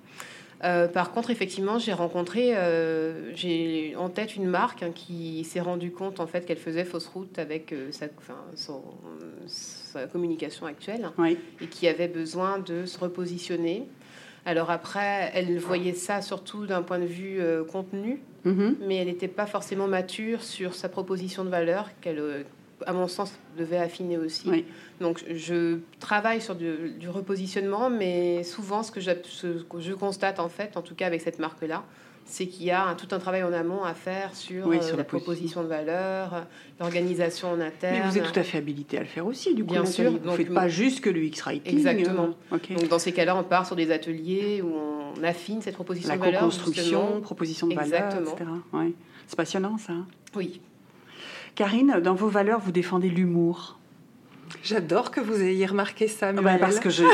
Euh, 0.62 0.88
par 0.88 1.12
contre, 1.12 1.31
effectivement, 1.31 1.79
j'ai 1.79 1.92
rencontré, 1.92 2.55
euh, 2.55 3.35
j'ai 3.35 3.94
en 3.96 4.11
tête 4.11 4.37
une 4.37 4.46
marque 4.46 4.83
hein, 4.83 4.90
qui 4.94 5.42
s'est 5.44 5.61
rendu 5.61 5.90
compte 5.90 6.20
en 6.20 6.27
fait 6.27 6.44
qu'elle 6.44 6.59
faisait 6.59 6.85
fausse 6.85 7.07
route 7.07 7.38
avec 7.38 7.73
euh, 7.73 7.90
sa, 7.92 8.07
sa, 9.46 10.07
communication 10.07 10.66
actuelle 10.66 11.11
et 11.61 11.66
qui 11.66 11.88
avait 11.88 12.09
besoin 12.09 12.59
de 12.59 12.85
se 12.85 12.99
repositionner. 12.99 13.87
Alors 14.44 14.70
après, 14.70 15.31
elle 15.35 15.59
voyait 15.59 15.94
ça 15.94 16.20
surtout 16.20 16.66
d'un 16.66 16.83
point 16.83 16.99
de 16.99 17.05
vue 17.05 17.40
contenu, 17.70 18.23
mm-hmm. 18.46 18.77
mais 18.87 18.96
elle 18.96 19.09
n'était 19.09 19.29
pas 19.29 19.46
forcément 19.46 19.87
mature 19.87 20.42
sur 20.42 20.75
sa 20.75 20.88
proposition 20.88 21.44
de 21.44 21.51
valeur 21.51 21.90
qu'elle 22.01 22.46
à 22.87 22.93
mon 22.93 23.09
sens, 23.09 23.33
devait 23.59 23.79
affiner 23.79 24.19
aussi. 24.19 24.64
Donc, 25.01 25.25
je 25.33 25.79
travaille 25.99 26.40
sur 26.40 26.55
du, 26.55 27.09
repositionnement, 27.09 27.90
mais 27.90 28.45
souvent, 28.45 28.83
ce 28.83 28.93
que, 28.93 29.01
je 29.01 29.93
constate, 29.93 30.40
en 30.40 30.49
fait, 30.49 30.77
en 30.77 30.83
tout 30.83 30.95
cas 30.95 31.07
avec 31.07 31.21
cette 31.21 31.38
marque-là, 31.38 31.85
c'est 32.27 32.47
qu'il 32.47 32.64
y 32.64 32.71
a 32.71 32.95
tout 32.95 33.09
un 33.14 33.19
travail 33.19 33.43
en 33.43 33.53
amont 33.53 33.83
à 33.83 33.93
faire 33.93 34.35
sur, 34.37 34.69
euh, 34.69 34.97
la 34.97 35.05
proposition 35.05 35.62
de 35.62 35.69
valeur, 35.69 36.47
l'organisation 36.79 37.51
en 37.51 37.61
interne. 37.61 37.97
Mais 37.99 38.09
vous 38.09 38.19
êtes 38.19 38.33
tout 38.33 38.38
à 38.38 38.45
fait 38.45 38.59
habilité 38.59 38.99
à 38.99 39.01
le 39.01 39.07
faire 39.07 39.27
aussi, 39.27 39.55
du 39.55 39.64
coup. 39.64 39.73
Bien 39.73 39.85
sûr. 39.85 40.12
Vous 40.12 40.31
ne 40.31 40.37
faites 40.37 40.55
pas 40.55 40.69
juste 40.69 41.01
que 41.01 41.11
le 41.11 41.25
X-Writing. 41.25 41.73
Exactement. 41.73 42.31
Euh, 42.53 42.59
donc, 42.77 42.88
dans 42.88 42.99
ces 43.01 43.12
cas-là, 43.12 43.37
on 43.37 43.43
part 43.43 43.66
sur 43.66 43.75
des 43.75 43.90
ateliers 43.90 44.62
où 44.62 44.73
on 44.73 45.25
affine 45.25 45.61
cette 45.61 45.75
proposition 45.75 46.14
de 46.14 46.21
valeur. 46.21 46.35
La 46.35 46.47
construction 46.47 47.21
proposition 47.21 47.66
de 47.66 47.75
valeur, 47.75 48.14
etc. 48.14 48.51
C'est 49.27 49.37
passionnant, 49.37 49.77
ça. 49.79 49.93
Hein. 49.93 50.07
Oui. 50.37 50.61
Karine, 51.61 52.01
dans 52.03 52.14
vos 52.14 52.29
valeurs, 52.29 52.59
vous 52.59 52.73
défendez 52.73 53.11
l'humour. 53.11 53.79
J'adore 54.64 55.11
que 55.11 55.20
vous 55.20 55.42
ayez 55.42 55.66
remarqué 55.66 56.09
ça, 56.09 56.33
bah, 56.33 56.57
parce 56.59 56.81
que 56.81 56.88
je, 56.88 57.05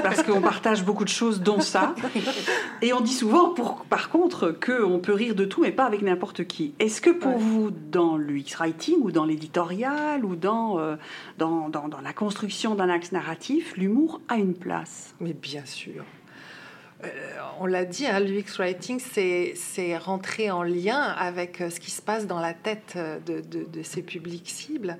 parce 0.00 0.22
qu'on 0.22 0.40
partage 0.40 0.84
beaucoup 0.84 1.02
de 1.02 1.08
choses, 1.08 1.40
dont 1.40 1.58
ça. 1.58 1.92
Et 2.82 2.92
on 2.92 3.00
dit 3.00 3.12
souvent, 3.12 3.48
pour, 3.48 3.84
par 3.86 4.08
contre, 4.08 4.52
qu'on 4.52 5.00
peut 5.00 5.12
rire 5.12 5.34
de 5.34 5.44
tout, 5.44 5.60
mais 5.60 5.72
pas 5.72 5.86
avec 5.86 6.02
n'importe 6.02 6.46
qui. 6.46 6.72
Est-ce 6.78 7.00
que 7.00 7.10
pour 7.10 7.36
vous, 7.36 7.72
dans 7.72 8.16
l'UX 8.16 8.54
writing 8.60 8.98
ou 9.00 9.10
dans 9.10 9.24
l'éditorial 9.24 10.24
ou 10.24 10.36
dans, 10.36 10.78
euh, 10.78 10.94
dans, 11.38 11.68
dans, 11.68 11.88
dans, 11.88 12.00
la 12.00 12.12
construction 12.12 12.76
d'un 12.76 12.88
axe 12.88 13.10
narratif, 13.10 13.76
l'humour 13.76 14.20
a 14.28 14.36
une 14.36 14.54
place? 14.54 15.16
Mais 15.18 15.32
bien 15.32 15.64
sûr. 15.64 16.04
Euh, 17.04 17.08
on 17.60 17.66
l'a 17.66 17.84
dit, 17.84 18.06
hein, 18.06 18.20
l'UX 18.20 18.58
Writing, 18.58 19.00
c'est 19.00 19.96
rentrer 19.98 20.50
en 20.50 20.62
lien 20.62 21.00
avec 21.00 21.60
euh, 21.60 21.70
ce 21.70 21.80
qui 21.80 21.90
se 21.90 22.00
passe 22.00 22.26
dans 22.26 22.40
la 22.40 22.54
tête 22.54 22.94
euh, 22.96 23.18
de, 23.20 23.40
de, 23.40 23.82
ces 23.82 24.02
publics 24.02 24.48
cibles. 24.48 24.96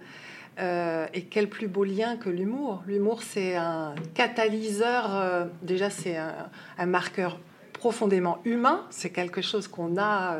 et 0.58 1.22
quel 1.30 1.48
plus 1.48 1.68
beau 1.68 1.84
lien 1.84 2.16
que 2.16 2.30
l'humour. 2.30 2.82
L'humour, 2.86 3.22
c'est 3.22 3.56
un 3.56 3.94
catalyseur, 4.14 5.48
déjà 5.62 5.90
c'est 5.90 6.16
un, 6.16 6.86
marqueur 6.86 7.38
profondément 7.74 8.38
humain, 8.44 8.86
c'est 8.88 9.10
quelque 9.10 9.42
chose 9.42 9.68
qu'on 9.68 9.98
a, 9.98 10.38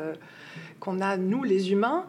qu'on 0.79 1.01
a, 1.01 1.17
nous 1.17 1.43
les 1.43 1.71
humains, 1.71 2.07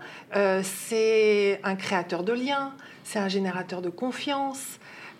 c'est 0.62 1.60
un 1.64 1.76
créateur 1.76 2.24
de 2.24 2.32
liens, 2.32 2.72
c'est 3.04 3.18
un 3.18 3.28
générateur 3.28 3.82
de 3.82 3.90
confiance, 3.90 4.78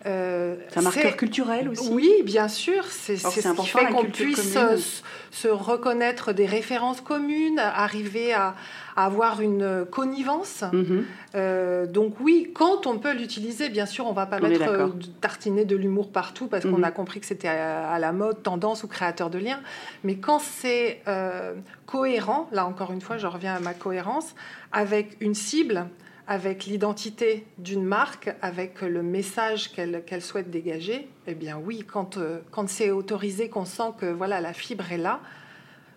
euh, 0.09 0.57
c'est 0.69 0.79
un 0.79 0.83
marqueur 0.83 1.17
culturel 1.17 1.69
aussi 1.69 1.91
Oui, 1.93 2.11
bien 2.25 2.49
sûr. 2.49 2.85
C'est 2.87 3.17
ce 3.17 3.29
qui 3.29 3.67
fait 3.67 3.87
qu'on 3.87 4.05
puisse 4.05 4.57
se, 5.31 5.49
reconnaître 5.49 6.33
des 6.33 6.47
références 6.47 7.01
communes, 7.01 7.59
arriver 7.59 8.33
à, 8.33 8.55
avoir 8.97 9.41
une 9.41 9.85
connivence. 9.91 10.65
Mhm. 10.73 11.05
Euh, 11.35 11.87
donc 11.87 12.15
oui, 12.21 12.51
quand 12.53 12.87
on 12.87 12.99
peut 12.99 13.13
l'utiliser, 13.13 13.69
bien 13.69 13.87
sûr, 13.87 14.07
on 14.07 14.13
va 14.13 14.27
pas 14.27 14.41
mettre 14.41 14.69
euh, 14.69 14.89
tartiner 15.21 15.65
de 15.65 15.77
l'humour 15.77 16.11
partout 16.11 16.49
parce 16.49 16.65
qu'on 16.65 16.79
mhm. 16.79 16.85
a 16.85 16.91
compris 16.91 17.21
que 17.21 17.27
c'était 17.27 17.49
à, 17.49 17.99
la 17.99 18.13
mode, 18.13 18.43
tendance 18.43 18.83
ou 18.83 18.89
créateur 18.89 19.31
de 19.31 19.39
liens. 19.39 19.61
Mais 20.05 20.17
quand 20.17 20.41
c'est 20.41 21.03
cohérent, 21.87 22.49
là 22.53 22.67
encore 22.67 22.93
une 22.93 23.01
fois, 23.01 23.19
je 23.19 23.27
reviens 23.27 23.55
à 23.55 23.61
ma 23.61 23.75
cohérence, 23.75 24.35
avec 24.73 25.17
une 25.21 25.35
cible, 25.35 25.87
avec 26.29 26.67
l'identité 26.67 27.47
d'une 27.57 27.85
marque, 27.85 28.35
avec 28.43 28.83
le 28.83 29.03
message 29.03 29.73
qu'elle 29.73 30.23
souhaite 30.23 30.51
dégager, 30.51 31.09
eh 31.27 31.35
bien 31.35 31.57
oui, 31.57 31.85
quand, 31.91 32.19
euh, 32.19 32.41
quand 32.51 32.69
c'est 32.69 32.91
autorisé, 32.91 33.49
qu'on 33.49 33.65
sent 33.65 33.95
que 33.99 34.05
voilà 34.05 34.43
la 34.43 34.53
fibre 34.53 34.93
est 34.93 34.99
là, 34.99 35.21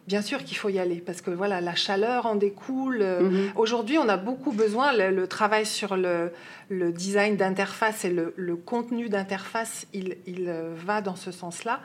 bien 0.08 0.22
sûr 0.22 0.46
qu'il 0.46 0.56
faut 0.56 0.70
y 0.70 0.80
aller 0.80 1.04
parce 1.06 1.20
que 1.20 1.32
voilà 1.32 1.60
la 1.60 1.76
chaleur 1.76 2.26
en 2.28 2.36
découle. 2.36 3.04
Mhm. 3.04 3.52
Aujourd'hui, 3.58 3.98
on 3.98 4.08
a 4.08 4.15
beaucoup 4.15 4.54
besoin 4.54 4.94
le, 4.94 5.28
travail 5.28 5.65
sur 5.65 5.98
le, 5.98 6.32
le 6.70 6.94
design 6.94 7.36
d'interface 7.36 8.06
et 8.06 8.10
le, 8.10 8.34
le 8.38 8.56
contenu 8.56 9.10
d'interface, 9.10 9.86
il, 9.94 10.15
il, 10.26 10.46
euh, 10.48 10.74
va 10.74 11.02
dans 11.02 11.17
ce 11.17 11.32
sens-là. 11.32 11.82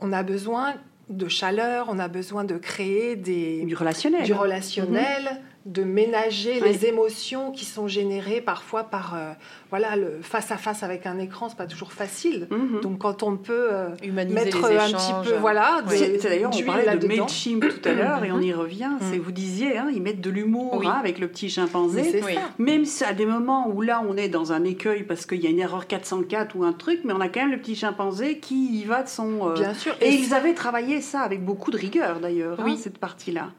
On 0.00 0.14
a 0.14 0.22
besoin 0.22 0.74
de 1.10 1.28
chaleur, 1.28 1.86
on 1.90 1.98
a 1.98 2.08
besoin 2.08 2.44
de 2.44 2.56
créer 2.56 3.16
des 3.16 3.62
du 3.66 3.76
relationnel, 3.76 4.24
du 4.24 4.32
relationnel. 4.32 5.24
Mhm 5.24 5.55
de 5.66 5.82
ménager 5.82 6.60
les 6.60 6.86
émotions 6.86 7.50
qui 7.50 7.64
sont 7.64 7.88
générées 7.88 8.40
parfois 8.40 8.84
par 8.84 9.14
euh, 9.16 9.32
voilà 9.70 9.96
le 9.96 10.20
face 10.22 10.52
à 10.52 10.56
face 10.56 10.84
avec 10.84 11.06
un 11.06 11.18
écran 11.18 11.48
c'est 11.48 11.58
pas 11.58 11.66
toujours 11.66 11.92
facile. 11.92 12.46
Mhm. 12.50 12.80
donc 12.82 12.98
quand 12.98 13.24
on 13.24 13.36
peut 13.36 13.68
euh, 13.72 13.88
mettre 14.12 14.64
un 14.64 14.92
petit 14.92 15.12
peu 15.24 15.36
voilà 15.38 15.82
c'est 15.88 16.22
d'ailleurs 16.22 16.52
on 16.54 16.62
parlait 16.62 16.96
de 16.96 17.06
Mailchimp 17.08 17.60
tout 17.60 17.88
à 17.88 17.92
l'heure 17.92 18.24
et 18.24 18.30
on 18.30 18.40
y 18.40 18.52
revient. 18.52 18.90
Mhm. 19.00 19.08
c'est 19.10 19.18
vous 19.18 19.32
disiez 19.32 19.76
hein, 19.76 19.88
ils 19.92 20.00
mettent 20.00 20.20
de 20.20 20.30
l'humour 20.30 20.82
hein, 20.86 20.96
avec 21.00 21.18
le 21.18 21.26
petit 21.26 21.50
chimpanzé. 21.50 22.22
Même 22.58 22.84
à 23.04 23.12
des 23.12 23.26
moments 23.26 23.68
où 23.68 23.82
là 23.82 24.04
on 24.08 24.16
est 24.16 24.28
dans 24.28 24.52
un 24.52 24.62
écueil 24.62 25.02
parce 25.02 25.26
qu'il 25.26 25.42
y 25.42 25.48
a 25.48 25.50
une 25.50 25.58
erreur 25.58 25.88
404 25.88 26.54
ou 26.54 26.62
un 26.62 26.72
truc 26.72 27.00
mais 27.02 27.12
on 27.12 27.20
a 27.20 27.28
quand 27.28 27.40
même 27.40 27.50
le 27.50 27.58
petit 27.58 27.74
chimpanzé 27.74 28.38
qui 28.38 28.66
y 28.78 28.84
va 28.84 29.02
de 29.02 29.08
son 29.08 29.50
euh, 29.50 29.54
bien 29.54 29.74
sûr. 29.74 29.96
Et, 30.00 30.14
ils 30.14 30.32
avaient 30.32 30.54
travaillé 30.54 31.00
ça 31.00 31.22
avec 31.22 31.44
beaucoup 31.44 31.72
de 31.72 31.76
rigueur 31.76 32.20
d'ailleurs 32.20 32.60
hein, 32.60 32.76
cette 32.78 32.98
partie 32.98 33.32
là 33.32 33.50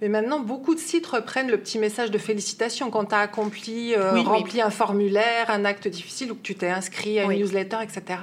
et 0.00 0.08
maintenant 0.08 0.38
beaucoup 0.38 0.74
de 0.76 0.80
sites 0.80 1.06
reprennent 1.06 1.50
le 1.50 1.55
petit 1.56 1.78
message 1.78 2.10
de 2.10 2.18
félicitations 2.18 2.90
quand 2.90 3.06
tu 3.06 3.14
as 3.14 3.20
accompli, 3.20 3.94
euh, 3.94 4.20
rempli 4.22 4.60
un 4.60 4.70
formulaire, 4.70 5.50
un 5.50 5.64
acte 5.64 5.88
difficile 5.88 6.32
ou 6.32 6.34
que 6.34 6.42
tu 6.42 6.54
t'es 6.54 6.68
inscrit 6.68 7.18
à 7.18 7.24
une 7.24 7.40
newsletter, 7.40 7.78
etc. 7.82 8.18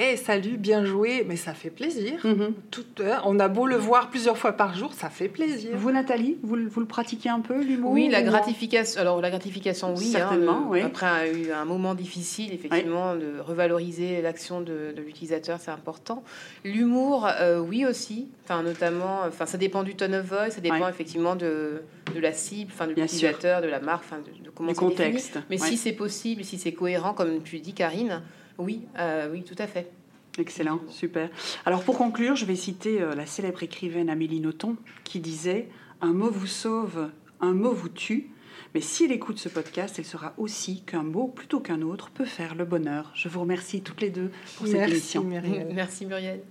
Eh, 0.00 0.16
salut, 0.16 0.58
bien 0.58 0.84
joué, 0.84 1.24
mais 1.26 1.34
ça 1.34 1.54
fait 1.54 1.70
plaisir. 1.70 2.20
Mhm. 2.24 2.54
Tout, 2.70 2.84
hein, 3.00 3.20
on 3.24 3.40
a 3.40 3.48
beau 3.48 3.66
le 3.66 3.74
voir 3.74 4.10
plusieurs 4.10 4.38
fois 4.38 4.52
par 4.52 4.76
jour, 4.76 4.92
ça 4.92 5.10
fait 5.10 5.26
plaisir. 5.26 5.70
Vous, 5.74 5.90
Nathalie, 5.90 6.36
vous, 6.44 6.56
vous 6.70 6.80
le 6.80 6.86
pratiquez 6.86 7.28
un 7.28 7.40
peu, 7.40 7.60
l'humour 7.60 7.90
Oui, 7.90 8.08
la 8.08 8.22
gratification. 8.22 9.00
Alors, 9.00 9.20
la 9.20 9.30
gratification, 9.30 9.94
oui. 9.96 10.12
Hein, 10.14 10.18
Certainement, 10.18 10.66
oui. 10.68 10.82
Après 10.82 11.06
a 11.06 11.26
eu 11.26 11.50
un 11.50 11.64
moment 11.64 11.96
difficile, 11.96 12.52
effectivement, 12.52 13.16
de 13.16 13.40
revaloriser 13.40 14.22
l'action 14.22 14.60
de, 14.60 14.94
l'utilisateur, 15.04 15.58
c'est 15.60 15.72
important. 15.72 16.22
L'humour, 16.64 17.26
euh, 17.40 17.58
oui 17.58 17.84
aussi. 17.84 18.28
Enfin, 18.44 18.62
notamment, 18.62 19.22
enfin, 19.26 19.46
ça 19.46 19.58
dépend 19.58 19.82
du 19.82 19.96
tone 19.96 20.14
of 20.14 20.26
voice, 20.26 20.50
ça 20.50 20.60
dépend 20.60 20.88
effectivement 20.88 21.34
de, 21.34 21.82
de 22.14 22.20
la 22.20 22.32
cible, 22.32 22.70
enfin, 22.72 22.86
de 22.86 22.92
l'utilisateur, 22.92 23.62
de 23.62 23.66
la 23.66 23.80
marque, 23.80 24.04
enfin, 24.04 24.18
de, 24.18 24.50
comment 24.50 24.68
c'est 24.68 24.76
contexte. 24.76 25.40
Mais 25.50 25.58
si 25.58 25.76
c'est 25.76 25.92
possible, 25.92 26.44
si 26.44 26.56
c'est 26.56 26.72
cohérent, 26.72 27.14
comme 27.14 27.42
tu 27.42 27.58
dis, 27.58 27.72
Karine, 27.72 28.22
oui, 28.58 28.82
euh, 28.98 29.28
oui, 29.30 29.42
tout 29.42 29.54
à 29.58 29.66
fait. 29.66 29.90
Excellent, 30.38 30.80
super. 30.88 31.30
Alors 31.66 31.82
pour 31.82 31.98
conclure, 31.98 32.36
je 32.36 32.44
vais 32.44 32.54
citer 32.54 33.00
euh, 33.02 33.14
la 33.14 33.26
célèbre 33.26 33.62
écrivaine 33.62 34.08
Amélie 34.08 34.40
Nothomb 34.40 34.76
qui 35.04 35.20
disait 35.20 35.68
Un 36.00 36.12
mot 36.12 36.30
vous 36.30 36.46
sauve, 36.46 37.10
un 37.40 37.52
mot 37.52 37.72
vous 37.72 37.88
tue. 37.88 38.30
Mais 38.74 38.80
si 38.80 39.04
elle 39.04 39.12
écoute 39.12 39.38
ce 39.38 39.48
podcast, 39.48 39.96
elle 39.98 40.04
saura 40.04 40.34
aussi 40.36 40.82
qu'un 40.82 41.02
mot 41.02 41.26
plutôt 41.28 41.60
qu'un 41.60 41.82
autre 41.82 42.10
peut 42.10 42.24
faire 42.24 42.54
le 42.54 42.64
bonheur. 42.64 43.10
Je 43.14 43.28
vous 43.28 43.40
remercie 43.40 43.80
toutes 43.80 44.00
les 44.00 44.10
deux 44.10 44.30
pour 44.56 44.66
cette 44.66 44.88
émission. 44.88 45.24
Merci 45.72 46.06
Muriel. 46.06 46.42